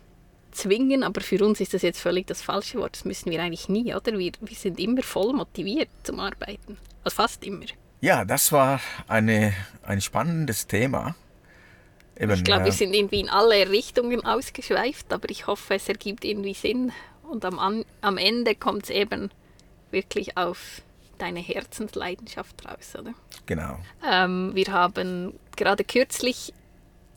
zwingen. 0.52 1.02
Aber 1.02 1.20
für 1.20 1.44
uns 1.44 1.60
ist 1.60 1.74
das 1.74 1.82
jetzt 1.82 2.00
völlig 2.00 2.26
das 2.26 2.42
falsche 2.42 2.78
Wort. 2.78 2.96
Das 2.96 3.04
müssen 3.04 3.30
wir 3.30 3.42
eigentlich 3.42 3.68
nie, 3.68 3.94
oder? 3.94 4.18
Wir, 4.18 4.32
wir 4.40 4.56
sind 4.56 4.80
immer 4.80 5.02
voll 5.02 5.32
motiviert 5.32 5.90
zum 6.02 6.20
Arbeiten. 6.20 6.78
Also 7.04 7.16
fast 7.16 7.44
immer. 7.44 7.66
Ja, 8.00 8.24
das 8.24 8.52
war 8.52 8.80
eine, 9.08 9.54
ein 9.82 10.00
spannendes 10.00 10.66
Thema. 10.66 11.14
Eben, 12.18 12.32
ich 12.32 12.44
glaube, 12.44 12.62
äh, 12.62 12.66
wir 12.66 12.72
sind 12.72 12.94
irgendwie 12.94 13.20
in 13.20 13.28
alle 13.28 13.68
Richtungen 13.70 14.24
ausgeschweift, 14.24 15.12
aber 15.12 15.28
ich 15.30 15.46
hoffe, 15.46 15.74
es 15.74 15.88
ergibt 15.88 16.24
irgendwie 16.24 16.54
Sinn. 16.54 16.92
Und 17.22 17.44
am, 17.44 17.84
am 18.00 18.18
Ende 18.18 18.54
kommt 18.54 18.84
es 18.84 18.90
eben 18.90 19.30
wirklich 19.90 20.36
auf 20.36 20.82
deine 21.18 21.40
Herzensleidenschaft 21.40 22.66
raus, 22.66 22.94
oder? 22.98 23.14
Genau. 23.46 23.78
Ähm, 24.06 24.52
wir 24.54 24.66
haben 24.66 25.34
gerade 25.56 25.84
kürzlich 25.84 26.52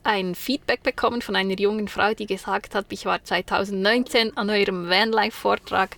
ein 0.02 0.34
Feedback 0.34 0.82
bekommen 0.82 1.22
von 1.22 1.36
einer 1.36 1.58
jungen 1.58 1.88
Frau, 1.88 2.14
die 2.14 2.26
gesagt 2.26 2.74
hat, 2.74 2.86
ich 2.90 3.04
war 3.04 3.22
2019 3.22 4.36
an 4.36 4.48
eurem 4.48 4.88
Vanlife-Vortrag 4.88 5.96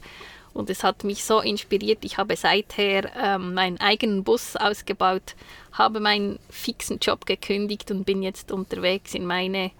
und 0.54 0.70
es 0.70 0.84
hat 0.84 1.04
mich 1.04 1.24
so 1.24 1.40
inspiriert. 1.40 2.04
Ich 2.04 2.18
habe 2.18 2.36
seither 2.36 3.10
ähm, 3.16 3.54
meinen 3.54 3.80
eigenen 3.80 4.24
Bus 4.24 4.56
ausgebaut, 4.56 5.34
habe 5.72 6.00
meinen 6.00 6.38
fixen 6.50 6.98
Job 6.98 7.26
gekündigt 7.26 7.90
und 7.90 8.04
bin 8.04 8.22
jetzt 8.22 8.52
unterwegs 8.52 9.14
in 9.14 9.26
meine 9.26 9.70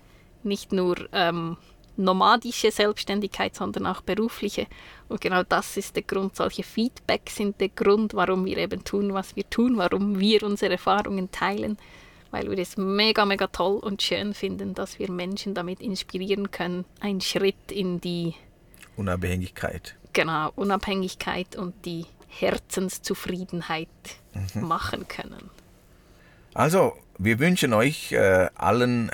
nicht 0.43 0.73
nur 0.73 0.97
ähm, 1.13 1.57
nomadische 1.97 2.71
Selbstständigkeit, 2.71 3.55
sondern 3.55 3.87
auch 3.87 4.01
berufliche. 4.01 4.67
Und 5.09 5.21
genau 5.21 5.43
das 5.43 5.77
ist 5.77 5.95
der 5.95 6.03
Grund. 6.03 6.37
Solche 6.37 6.63
Feedbacks 6.63 7.37
sind 7.37 7.61
der 7.61 7.69
Grund, 7.69 8.15
warum 8.15 8.45
wir 8.45 8.57
eben 8.59 8.83
tun, 8.83 9.13
was 9.13 9.37
wir 9.37 9.49
tun, 9.49 9.77
warum 9.77 10.19
wir 10.19 10.43
unsere 10.43 10.73
Erfahrungen 10.73 11.31
teilen, 11.31 11.77
weil 12.31 12.51
wir 12.51 12.59
es 12.59 12.77
mega, 12.77 13.27
mega 13.27 13.47
toll 13.47 13.77
und 13.77 14.03
schön 14.03 14.33
finden, 14.33 14.75
dass 14.75 14.99
wir 14.99 15.11
Menschen 15.11 15.55
damit 15.55 15.81
inspirieren 15.81 16.51
können, 16.51 16.87
einen 17.01 17.21
Schritt 17.21 17.71
in 17.71 18.01
die 18.01 18.35
Unabhängigkeit. 18.97 19.97
Genau, 20.13 20.53
Unabhängigkeit 20.57 21.57
und 21.57 21.85
die 21.85 22.07
Herzenszufriedenheit 22.29 23.89
mhm. 24.55 24.67
machen 24.67 25.09
können. 25.09 25.51
Also, 26.55 26.95
wir 27.19 27.39
wünschen 27.39 27.73
euch 27.73 28.13
äh, 28.13 28.49
allen 28.55 29.11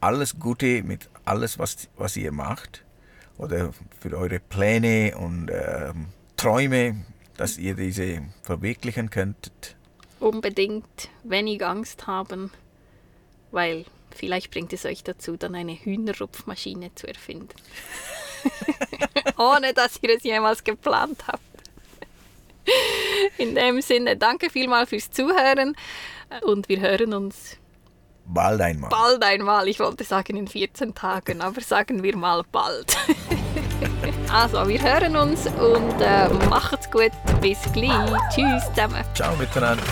alles 0.00 0.38
Gute 0.38 0.82
mit 0.82 1.08
alles, 1.24 1.58
was, 1.58 1.88
was 1.96 2.16
ihr 2.16 2.32
macht 2.32 2.84
oder 3.38 3.72
für 4.00 4.16
eure 4.16 4.40
Pläne 4.40 5.16
und 5.16 5.48
äh, 5.48 5.92
Träume, 6.36 7.04
dass 7.36 7.58
ihr 7.58 7.74
diese 7.74 8.22
verwirklichen 8.42 9.10
könntet? 9.10 9.76
Unbedingt 10.20 11.08
wenig 11.24 11.64
Angst 11.64 12.06
haben, 12.06 12.52
weil 13.50 13.84
vielleicht 14.10 14.50
bringt 14.50 14.72
es 14.72 14.84
euch 14.84 15.02
dazu, 15.02 15.36
dann 15.36 15.54
eine 15.54 15.74
Hühnerrupfmaschine 15.74 16.94
zu 16.94 17.08
erfinden. 17.08 17.48
Ohne 19.38 19.72
dass 19.72 19.98
ihr 20.02 20.16
es 20.16 20.22
jemals 20.22 20.62
geplant 20.62 21.22
habt. 21.26 21.40
In 23.38 23.54
dem 23.54 23.80
Sinne, 23.80 24.16
danke 24.16 24.50
vielmals 24.50 24.90
fürs 24.90 25.10
Zuhören 25.10 25.74
und 26.42 26.68
wir 26.68 26.80
hören 26.80 27.12
uns 27.12 27.56
Bald 28.24 28.60
einmal. 28.60 28.90
Bald 28.90 29.22
einmal. 29.24 29.68
Ich 29.68 29.80
wollte 29.80 30.04
sagen 30.04 30.36
in 30.36 30.46
14 30.46 30.94
Tagen, 30.94 31.40
aber 31.40 31.60
sagen 31.60 32.02
wir 32.02 32.16
mal 32.16 32.42
bald. 32.50 32.96
also, 34.32 34.66
wir 34.68 34.80
hören 34.80 35.16
uns 35.16 35.46
und 35.46 36.00
äh, 36.00 36.28
macht's 36.48 36.90
gut. 36.90 37.10
Bis 37.40 37.58
gleich. 37.72 38.10
Tschüss 38.32 38.64
zusammen. 38.74 39.04
Ciao 39.14 39.34
miteinander. 39.36 39.82